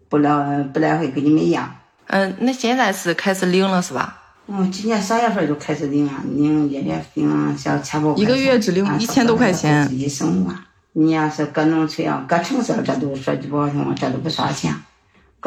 [0.08, 1.72] 不来不来回给你们养。
[2.08, 4.22] 嗯，那现在是开始领了是吧？
[4.48, 10.52] 嗯，今年三月份就开始领啊，领月月领小千把块，一个月只领啊1000多块钱自己生活。
[10.92, 14.74] 你要是搁农村啊，搁城市这都说句不好听话，这都不算钱。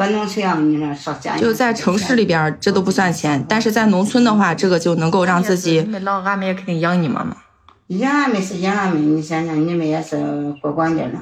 [0.00, 7.36] 搁农村啊，你说少家就在城市里边儿，这都不算钱，但是在农村的话，这个就能够让自你己们老俺们也肯定养你们嘛。
[7.88, 11.18] 养俺们是养俺们，你想想，你们也是过关键的，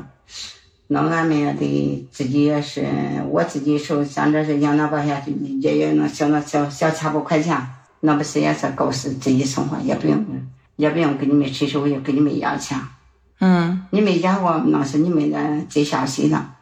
[0.87, 2.87] 那俺们也得自己也是，
[3.29, 5.25] 我自己手像这是养老保险，
[5.61, 7.61] 也也那小那小小千把块钱，
[7.99, 10.25] 那不是也是够是自己生活，也不用
[10.77, 12.79] 也不用给你们伸手，也给你们要钱，
[13.41, 16.55] 嗯，你们养我那是你们的最下心了。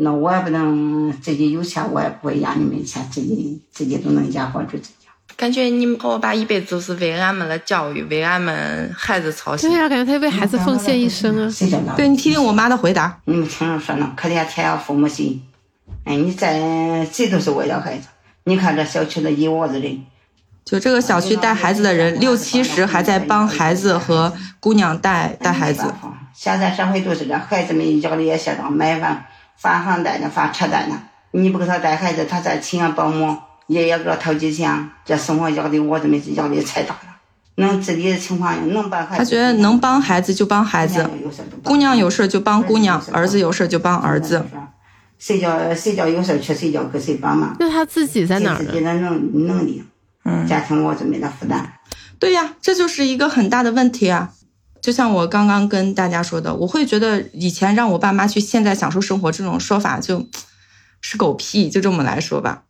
[0.00, 4.94] 那我也不能自己有钱，我也不会压你们钱，自己自己都能养活住自己。
[5.36, 9.78] 感觉你们和我爸一辈子都是为俺们的教育、为俺们孩子操心对。
[9.78, 11.94] 呀，感觉他为孩子奉献一生啊。
[11.96, 15.42] 对你听听我妈的回答，你们听人说呢，可怜天下父母心。
[16.04, 18.06] 哎，你在谁都是为了孩子。
[18.44, 20.00] 你看这小区的一窝子人，
[20.64, 25.88] 就这个小区带孩子的人六七十，还在帮孩子和姑娘带带孩子没。
[25.88, 26.14] 办法。
[26.34, 29.22] 现在社会都是这，孩子们压力也相当，买房、
[29.58, 30.98] 发房贷呢、发车贷呢，
[31.32, 33.36] 你不给他带孩子，他再请个保姆，
[33.66, 37.16] 爷爷给他掏几千，这生活压力我这么压力太大了？
[37.56, 41.04] 能自己的情况能帮孩子，他觉得能帮孩子就帮孩子，
[41.64, 44.44] 姑娘有事就帮姑娘，儿子有事就帮儿子。。
[45.18, 47.56] 谁叫谁叫有事去，谁叫给谁帮忙。
[47.58, 48.64] 那他自己在哪儿呢？
[48.64, 49.82] 自己的能能力，
[50.24, 51.72] 嗯，家庭我准备的负担。
[52.20, 54.30] 对呀，这就是一个很大的问题啊。
[54.80, 60.26] 就像我刚刚跟大家说的，我会觉得以前让我爸妈去现在享受生活这种说法就
[61.00, 62.64] 是狗屁，就这么来说吧。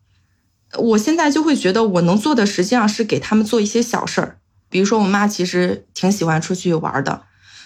[0.79, 4.39] 我现在就会觉得我能做的实际上是给他们做一些小事儿，
[4.69, 7.23] 比如说我妈其实挺喜欢出去玩的，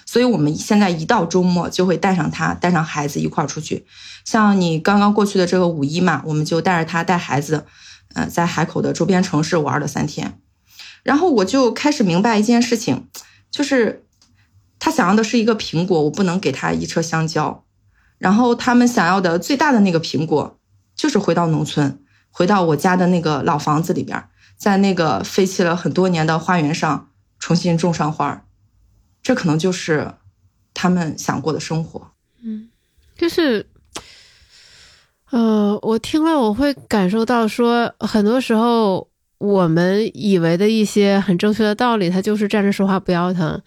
[0.06, 3.86] 所以我们现在一到周末就会带上她，带上孩子一块儿出去。
[4.24, 7.64] 像你刚刚过去的这个五一嘛，我们就带着她带孩子，
[8.14, 10.38] 呃，在海口的周边城市玩了三天。
[11.02, 13.08] 然后我就开始明白一件事情，
[13.50, 14.04] 就是
[14.84, 17.64] 他想要的是一个苹果，我不能给他一车香蕉。
[18.18, 20.58] 然后他们想要的最大的那个苹果，
[20.96, 22.02] 就是回到农村，
[22.32, 24.24] 回到我家的那个老房子里边，
[24.56, 28.44] 在那个废弃了很多年的花园上重新种上花儿。
[29.22, 30.14] 这可能就是
[30.74, 32.10] 他们想过的生活。
[32.42, 32.68] 嗯
[33.16, 33.64] 就是，
[35.30, 39.08] 呃，我听了我会感受到说，很多时候
[39.38, 43.62] 我们以为的一些很正确的道理，它就是站着说话不腰疼。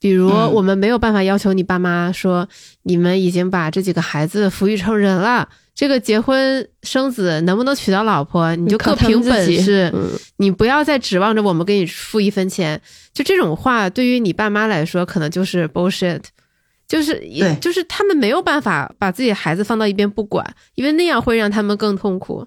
[0.00, 2.48] 比如，嗯我们没有办法要求你爸妈说，
[2.82, 9.90] 你们已经把这几个孩子抚育成人了，这个结婚生子能不能娶到老婆，你就靠各凭本事。
[9.94, 12.80] 嗯你不要再指望着我们给你付一分钱，
[13.12, 16.22] 就这种话，对于你爸妈来说，可能就是 bullshit，
[16.86, 20.46] 就是也就是他们没有办法把自己孩子放到一边不管，
[20.76, 22.46] 因为那样会让他们更痛苦。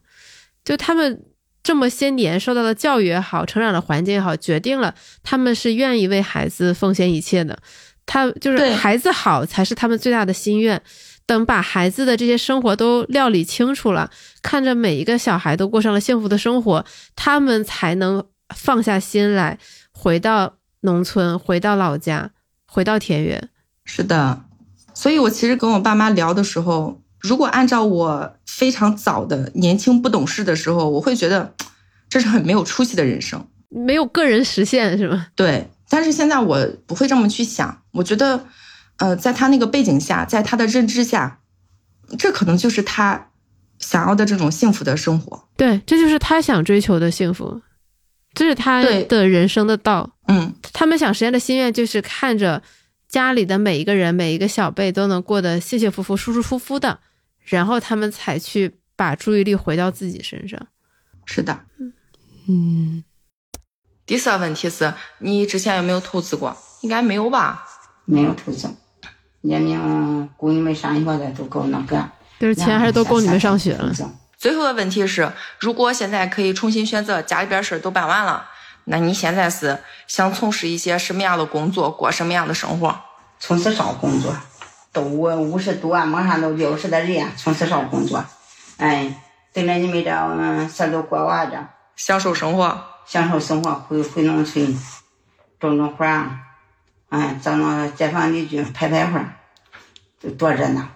[0.64, 1.22] 就他们
[1.64, 7.59] 这么些年受到的教育也好，成长的环境也好，决定了他们是愿意为孩子奉献一切的。
[8.05, 10.82] 他就是孩子好才是他们最大的心愿。
[11.28, 14.09] 等把孩子的这些生活都料理清楚了，
[14.41, 16.84] 看着每一个小孩都过上了幸福的生活，
[17.16, 19.57] 他们才能放下心来，
[19.93, 22.32] 回到农村，回到老家，
[22.66, 23.49] 回到田园。
[23.86, 24.43] 是的，
[24.93, 31.53] 所以我其实跟我爸妈聊的时候，如果按照我非常早的年轻不懂事的时候，我会觉得
[32.09, 33.47] 这是很没有出息的人生。
[33.69, 35.28] 没有个人实现是吗？
[35.36, 38.45] 对，但是现在我不会这么去想，我觉得，
[38.97, 41.39] 呃，在他那个背景下，在他的认知下，
[42.17, 43.30] 这可能就是他
[43.80, 45.47] 想要的这种幸福的生活。
[45.55, 47.61] 对，这就是他想追求的幸福，
[48.34, 50.09] 这是他的人生的道。
[50.28, 52.61] 嗯，他们想实现的心愿就是看着
[53.07, 56.99] 家里的每一个人、每一个小辈都能过得幸幸福福、舒舒服服的，
[57.44, 60.60] 然后他们才去把注意力回到自己身上。
[61.26, 61.60] 是的。
[62.48, 63.04] 嗯，
[64.06, 66.58] 第四个问题是你之前有没有投资过？
[66.82, 67.64] 应该没有吧？
[68.06, 68.68] 没有投资，
[69.42, 72.10] 也没有供你们上学的都够那个。
[72.39, 73.94] 就是钱还是都够你们上学了。
[74.36, 78.50] 最后的问题是，如果现在可以重新选择，家里边事儿都办完了，
[78.86, 79.78] 那你现在是
[80.08, 83.00] 想从事一些什么样的工作，过什么样的生活？
[83.39, 84.36] 从事啥工作？
[84.94, 85.22] 都五
[85.52, 88.24] 五十多，马上都六十的人，从事啥工作？
[88.78, 89.22] 哎，
[89.54, 94.78] 等着你们这嗯，啥都过完着，享受生活，享受生活，回回农村
[95.60, 96.39] 种种花，
[97.10, 99.38] 哎，找那街坊邻居拍拍花，
[100.38, 100.88] 多热闹。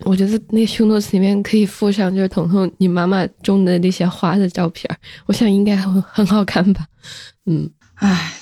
[0.00, 4.94] 我觉得那 show notes 里面可以附上就是彤彤你妈妈种的那些花的照片，
[5.24, 6.86] 我想应该很很好看吧。
[7.46, 8.32] 嗯，唉，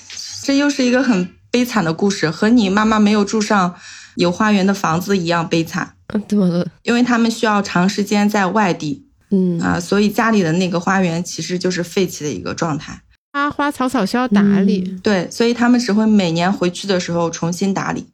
[0.43, 3.77] 这又是一个很悲惨的故事，和你妈妈没有住上
[4.17, 5.95] 有花园的房子一样悲惨。
[6.09, 6.67] 嗯，怎么了？
[6.83, 13.01] 因为他们需要长时间在外地，嗯啊，所以家里的那个花园其实就是废弃的一个状态。
[13.33, 18.07] 花花草草需要打理，对，所以他们只会每年回去的时候重新打理。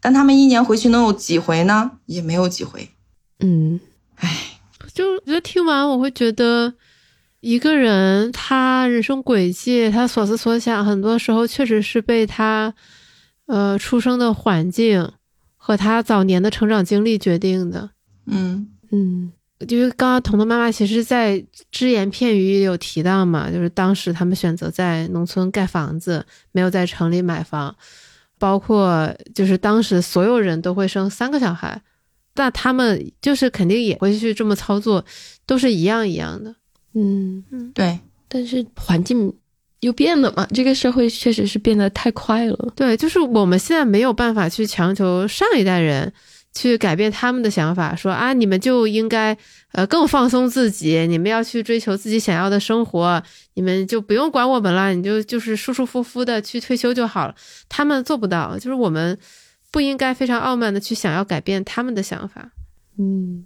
[0.00, 1.92] 但他们一年回去能有几回呢？
[2.04, 2.90] 也没有几回。
[3.40, 3.80] 嗯，
[4.16, 4.58] 唉，
[4.92, 6.74] 就我觉得听完我会觉得，
[7.40, 12.74] 一个人他人生轨迹，他所思所想，很多时候确实是被他，
[13.46, 15.12] 呃，出生的环境
[15.66, 17.90] 和他早年的成长经历决定的。
[18.26, 19.32] 嗯嗯，
[19.66, 27.74] 因为刚刚彤彤妈妈其实，在只言片语有提到嘛，就是当时他们选择在农村盖房子，没有在城里买房，
[28.38, 31.82] 包括就是当时所有人都会生三个小孩。
[32.36, 35.04] 那他们就是肯定也会去这么操作，
[35.46, 36.54] 都是一样一样的。
[36.94, 37.98] 嗯嗯，对。
[38.28, 39.34] 但是环境
[39.80, 42.72] 又变了嘛，这个社会确实是变得太快了。
[42.74, 46.12] 对，就是我们现在没有办法去强求上一代人
[46.52, 49.36] 去改变他们的想法，说啊，你们就应该
[49.72, 53.22] 呃更放松自己，你们要去追求自己想要的生活，
[53.54, 57.34] 你们就不用管我们了，你就就是舒舒服服的去退休就好了。
[57.68, 59.18] 他们做不到，就是我们。
[59.72, 62.50] 不应该非常傲慢的去想要改变他们的想法。
[62.98, 63.44] 嗯，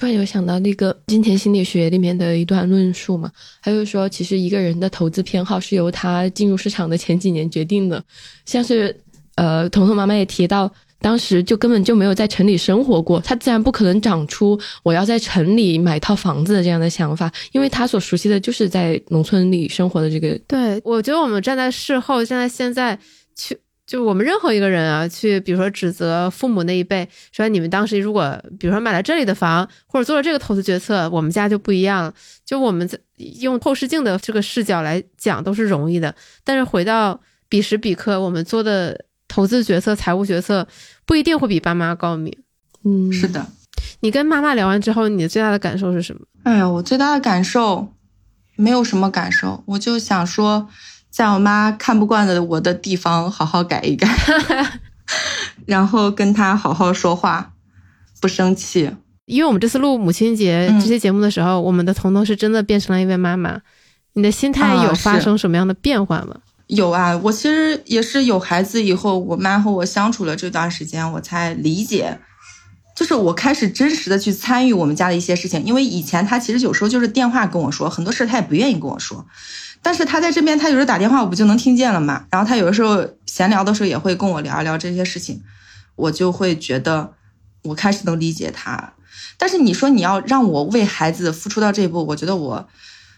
[0.00, 3.30] 突然有想到那个金钱心理学里面的一段论述嘛，
[3.60, 8.02] 还有说，其实一个人的投资偏好是由他进入市场的前几年决定的。
[8.46, 8.98] 像是
[9.34, 10.72] 呃，彤彤妈妈也提到，
[11.02, 20.30] 当时就根本就没有在城里生活过，他自然不可能长出我要在城里买套房子的这样的想法，因为他所熟悉的就是在农村里生活的这个。
[20.48, 22.98] 对，我觉得我们站在事后，站在现在
[23.36, 23.54] 去。
[23.90, 32.14] 就我们任何一个人啊，去比如说指责父母那一辈，说你们当时如果比如说买了这里的房，或者做了这个投资决策，我们家就不一样。
[32.46, 32.96] 就我们在
[33.40, 36.14] 用后视镜的这个视角来讲都是容易的，
[36.44, 40.68] 但是回到彼时彼刻，我们做的投资决策、财务决策
[41.04, 42.32] 不一定会比爸妈高明。
[42.84, 43.44] 嗯，是的。
[44.02, 46.20] 你跟妈妈聊完之后，你最大的感受是什么？
[46.44, 47.92] 哎呀，我最大的感受
[48.54, 50.68] 没有什么感受，我就想说。
[51.10, 54.08] 在我妈看不惯的我的地方，好好改一改，
[55.66, 57.52] 然后跟她好好说话，
[58.20, 58.90] 不生气。
[59.26, 63.60] 因为我们这次录母亲节这些节目的时候，我们的彤彤是真的变成了一位妈妈。
[64.14, 66.36] 你的心态有发生什么样的变化吗？
[66.66, 72.18] 有啊，我其实也是有孩子以后，我妈和我相处了这段时间，我才理解，
[72.96, 75.64] 就是我开始真实的去参与我们家的一些事情。
[75.64, 79.24] 因为以前她其实有时候就是电话跟我说很多事，她也不愿意跟我说。
[79.82, 82.26] 但是他在这边，他有时候打电话，我不就能听见了嘛？
[82.30, 85.42] 然后他有的时候闲聊的时候也会跟我聊一聊这些事情，
[85.96, 87.14] 我就会觉得
[87.62, 88.92] 我开始能理解他。
[89.38, 92.68] 但是你说你要让我为孩子付出到这一步，我觉得我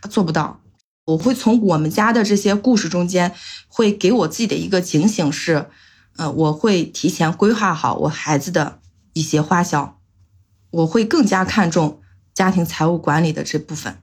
[0.08, 0.60] 做不到。
[1.04, 3.34] 我会从我们家的这些故事中间，
[3.66, 5.66] 会给我自己的一个警醒是，
[6.16, 8.78] 呃，我会提前规划好我孩子的
[9.14, 9.98] 一些花销，
[10.70, 12.00] 我会更加看重
[12.32, 13.98] 家庭财务管理的这部分，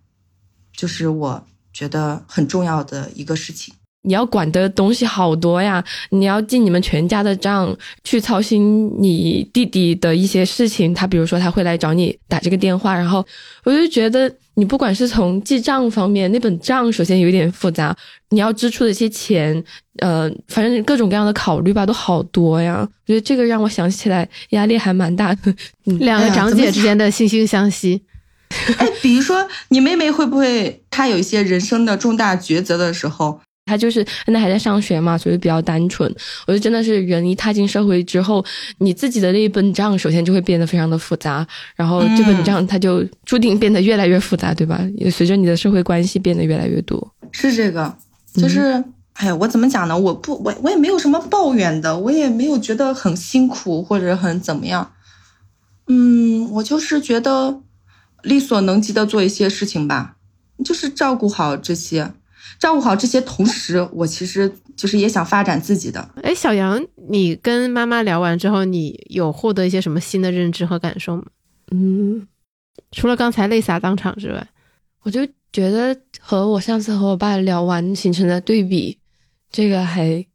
[0.76, 1.48] 就是我。
[1.80, 5.82] 觉得很重要的一个事情，你要管的东西好多呀！
[6.10, 7.74] 你要记你们全家的账，
[8.04, 10.94] 去操心你弟弟的一些事情。
[10.94, 13.26] 他比如说他会来找你打这个电话，然后
[13.64, 17.96] 我就觉得你不管是从记账方面，那本账首先有点复杂，
[18.32, 19.64] 你要支出的一些钱，
[20.00, 22.82] 呃，反正各种各样的考虑吧，都好多呀。
[22.82, 25.56] 我觉得这个让我想起来压力还蛮大的。
[26.00, 28.02] 两个长姐之间的惺惺相惜。
[28.78, 36.10] 哎，比如说你妹妹会不会她有一些人生的重大抉择的时候，她就是现在还在上学嘛，所以比较单纯。
[36.48, 38.44] 我觉得真的是人一踏进社会之后，
[38.80, 41.46] 你自己的那一本账首先就会变得非常的复杂，
[41.76, 44.82] 然后这本账它就注定变得越来越复杂，对吧？
[44.96, 47.14] 也随着你的社会关系变得越来越多。
[47.32, 47.96] 是这个，
[48.34, 48.84] 就是
[49.14, 49.96] 哎呀，我怎么讲呢？
[49.98, 54.92] 我不，我我也没有什么抱怨的，我也没有觉得很辛苦或者很怎么样。
[55.88, 57.62] 嗯，我就是觉得。
[58.24, 60.18] 力所能及的做一些事情吧，
[60.64, 62.12] 就是照顾好这些，
[62.60, 63.22] 照顾好这些。
[63.22, 66.10] 同时，我其实就是也想发展自己的。
[66.22, 71.26] 哎，小杨，你跟妈妈聊完之后，你有获得一些什么新的认知和感受吗？
[71.72, 72.28] 嗯，
[72.92, 74.48] 除了刚才泪洒当场之外，
[75.04, 78.98] 我就觉得和我上次和我爸聊完形成的对比，
[79.52, 80.26] 这个还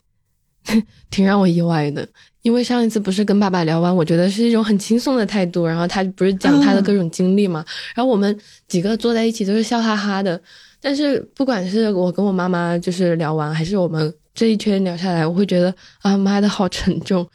[1.11, 2.07] 挺让我意外的。
[2.43, 8.39] 因为上一次不是跟爸爸聊完，我觉得是一种很轻松的态度，然后他不是讲他的各种经历嘛，然后我们
[8.69, 10.39] 几个坐在一起都是笑哈哈的。
[10.79, 17.27] 但是不管是我跟我妈妈就是聊完，还是我们这一圈聊下来，我会觉得啊妈的好沉重，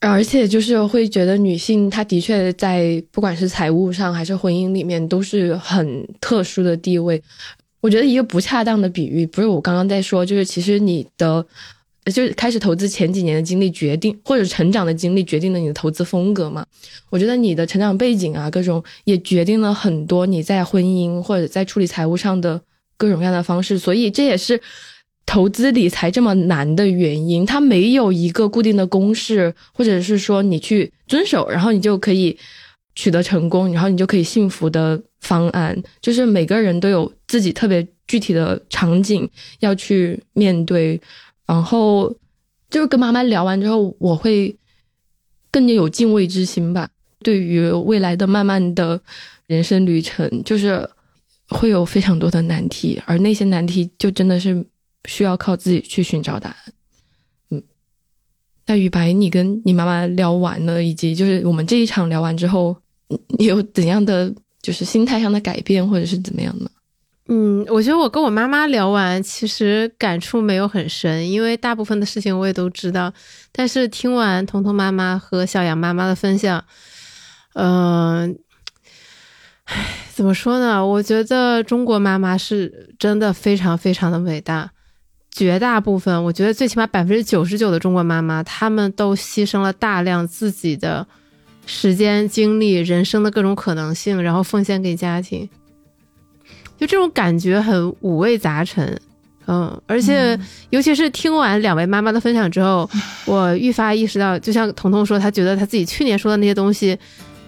[0.00, 7.22] 而且就是会觉得女性她的确在不管是财务上还是婚姻里面都是很特殊的地位。
[7.80, 11.46] 我觉得一个不恰当的比喻，不是我刚刚在说，就是其实你的。
[12.10, 16.64] 就是开始投资前几年的经历决定，或者成长的经历决定了你的投资风格嘛？
[17.10, 22.60] 我觉得你的成长背景啊，各种也决定了很多你在婚姻或者在处理财务上的
[22.96, 23.78] 各种各样的方式。
[23.78, 24.60] 所以这也是
[25.26, 27.44] 投资理财这么难的原因。
[27.44, 32.36] 它没有一个固定的公式，或者是说你去遵守，然后你就可以
[32.94, 35.82] 取得成功，然后你就可以幸福的方案。
[36.00, 39.28] 就是每个人都有自己特别具体的场景
[39.60, 41.00] 要去面对。
[41.48, 42.14] 然后
[42.70, 44.54] 就是跟妈妈聊完之后，我会
[45.50, 46.88] 更加有敬畏之心吧。
[47.20, 49.00] 对于未来的慢慢的
[49.46, 50.88] 人生旅程，就是
[51.48, 54.64] 会有非常多的难题，而那些难题就真的是
[55.06, 56.56] 需要靠自己去寻找答案。
[57.50, 57.62] 嗯，
[58.66, 62.76] 那雨白，你跟你妈妈聊完了，以及就是我们这一场聊完之后，
[63.38, 66.70] 你有怎样的就是心态上的改变，或者是怎么样呢？
[67.30, 73.12] 嗯，我觉得我跟我妈妈聊完，其实感触没有很深，因为大部分的事情我也都知道。
[73.52, 76.64] 但是听完彤彤妈妈和小杨妈妈的分享，
[77.52, 78.38] 嗯，
[79.64, 80.84] 唉，怎么说呢？
[80.86, 84.70] 我觉得中国妈妈是真的非常非常的伟大。
[85.30, 91.06] 绝大部分，我觉得最起码百分之九十九的中国妈妈，她们都牺牲了大量自己的
[91.66, 95.48] 时间、精力、人生的各种可能性，然后奉献给家庭。
[96.78, 99.00] 就这种感觉很五味杂陈，
[99.48, 100.38] 嗯，而且
[100.70, 102.88] 尤其是听完两位妈妈的分享之后，
[103.26, 106.96] 我愈发意识到，就像彤彤说，她觉得她自己去年说的那些东西，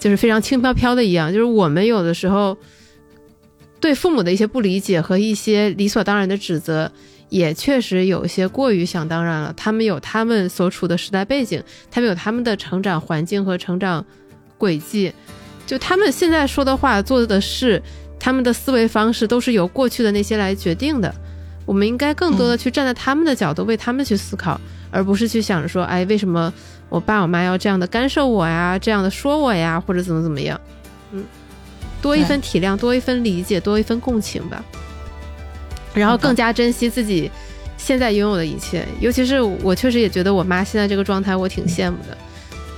[0.00, 1.32] 就是非常轻飘飘的一样。
[1.32, 2.56] 就是我们有的时候
[3.78, 6.90] 对父母的一些不理解和一些理所当然的指责，
[7.28, 9.54] 也确实有一些过于想当然了。
[9.56, 14.04] 他们有他们所处的时代背景，他们有他们的成长环境和成长
[14.58, 15.12] 轨迹，
[15.66, 17.80] 就他们现在说的话、做的事。
[18.20, 21.12] 他们的思维方式都是由过去的那些来决定的，
[21.64, 24.60] 我们应该更多的去站在他们的角度为他们去思考，
[24.90, 26.52] 而不是去想着说，哎，为什么
[26.90, 30.60] 我爸我妈要这样的干涉我呀，这样的说我呀，或者怎么怎么样？
[31.12, 31.24] 嗯，
[32.02, 34.62] 多一份体谅，多一份理解，多一份共情吧。
[35.94, 37.28] 然后更加珍惜自己
[37.76, 42.16] 现在拥有的一切，尤其是我确实也觉得我妈现在这个状态，我挺羡慕的。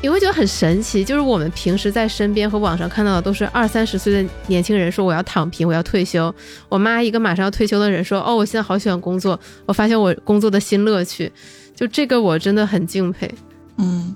[0.03, 6.35] 你会觉得很神奇，就是我们平时在身边和网上看到的都是二三十岁的年轻人说我要躺平，我要退休。
[6.69, 11.33] 我妈一个马上要退休的人说，哦，我现在好喜欢工作，我发现我工作的新乐趣，
[11.77, 13.33] 就这个我真的很敬佩。
[13.79, 14.15] 嗯，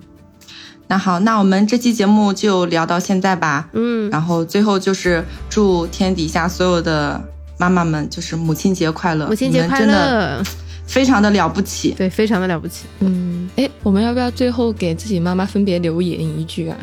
[0.88, 3.68] 那好，那我们这期节目就聊到现在吧。
[3.72, 7.22] 嗯，然后最后就是祝天底下所有的
[7.58, 10.42] 妈妈们就是母亲节快乐，母亲节快乐。
[10.86, 12.86] 非常的了不起，对，非常的了不起。
[13.00, 16.78] 嗯，哎，我们要不要最后给自己妈妈分别留言一句啊？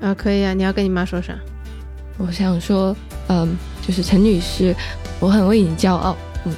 [0.00, 0.54] 啊，可以啊。
[0.54, 1.34] 你要跟你妈说啥？
[2.16, 2.96] 我想说，
[3.28, 3.56] 嗯，
[3.86, 4.74] 就是陈女士，
[5.20, 6.16] 我很为你骄傲。
[6.44, 6.54] 嗯。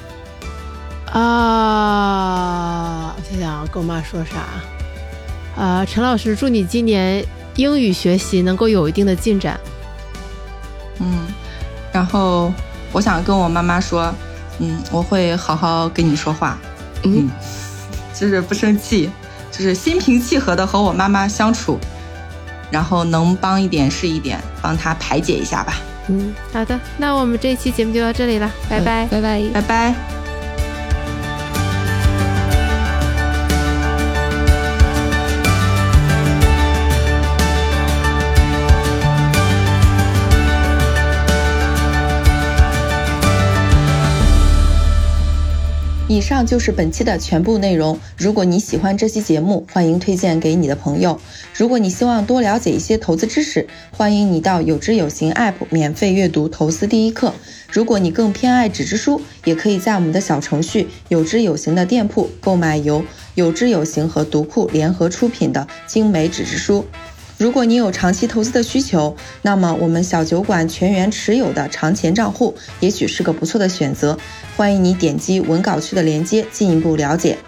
[1.12, 5.60] 啊，我想想，跟我妈说啥？
[5.60, 7.24] 啊，陈老师，祝你今年
[7.56, 9.58] 英语学习能够有一定的进展。
[11.00, 11.26] 嗯，
[11.92, 12.52] 然后
[12.92, 14.14] 我想跟我妈妈说。
[14.60, 16.58] 嗯，我会好好跟你说话，
[17.04, 17.30] 嗯，
[18.14, 19.10] 就是不生气，
[19.50, 21.78] 就是心平气和的和我妈妈相处，
[22.70, 25.74] 然后能帮一点是一点，帮她排解一下吧。
[26.08, 30.17] 嗯，好的，那我们这一期节目就到这里了，拜拜，拜拜，拜拜。
[46.10, 48.00] 以上就是本期的全部内容。
[48.16, 51.20] 如果你喜欢这期节目，欢迎推荐给你的朋友。
[51.54, 57.28] 如果你希望多了解一些投资知识，欢迎你到有知有行 App 免费阅读《投资第一课》。
[57.70, 63.04] 如果你更偏爱纸质书，也可以在我们的小程序“有知有行”的店铺购买由
[63.34, 66.86] 有知有行和读库联合出品的精美纸质书。
[67.38, 74.18] 如果你有长期投资的需求，那么我们小酒馆全员持有的长钱账户也许是个不错的选择。
[74.56, 77.38] 欢迎你点击文稿区的链接进一步了解。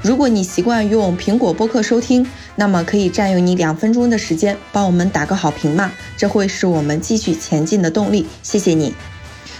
[0.00, 2.26] 如果你习惯用苹果播客收听，
[2.56, 8.26] 那么可以占用你两分钟的时间帮我们打个好评嘛，这会是我们继续前进的动力。
[8.42, 8.94] 谢谢你。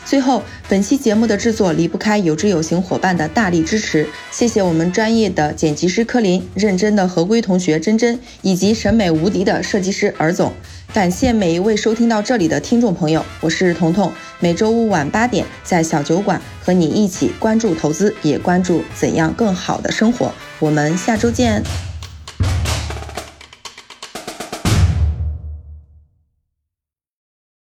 [0.04, 10.52] 最后，本期节目的制作离不开有知有行伙伴的大力支持，谢谢我们专业的剪辑师柯林、认真的合规同学珍珍，以及审美无敌的设计师尔总。
[10.92, 20.32] 感谢每一位收听到这里的听众朋友，我是彤彤，每周五晚八点在小酒馆和你一起关注投资，也关注怎样更好的生活。
[20.60, 21.62] 我们下周见。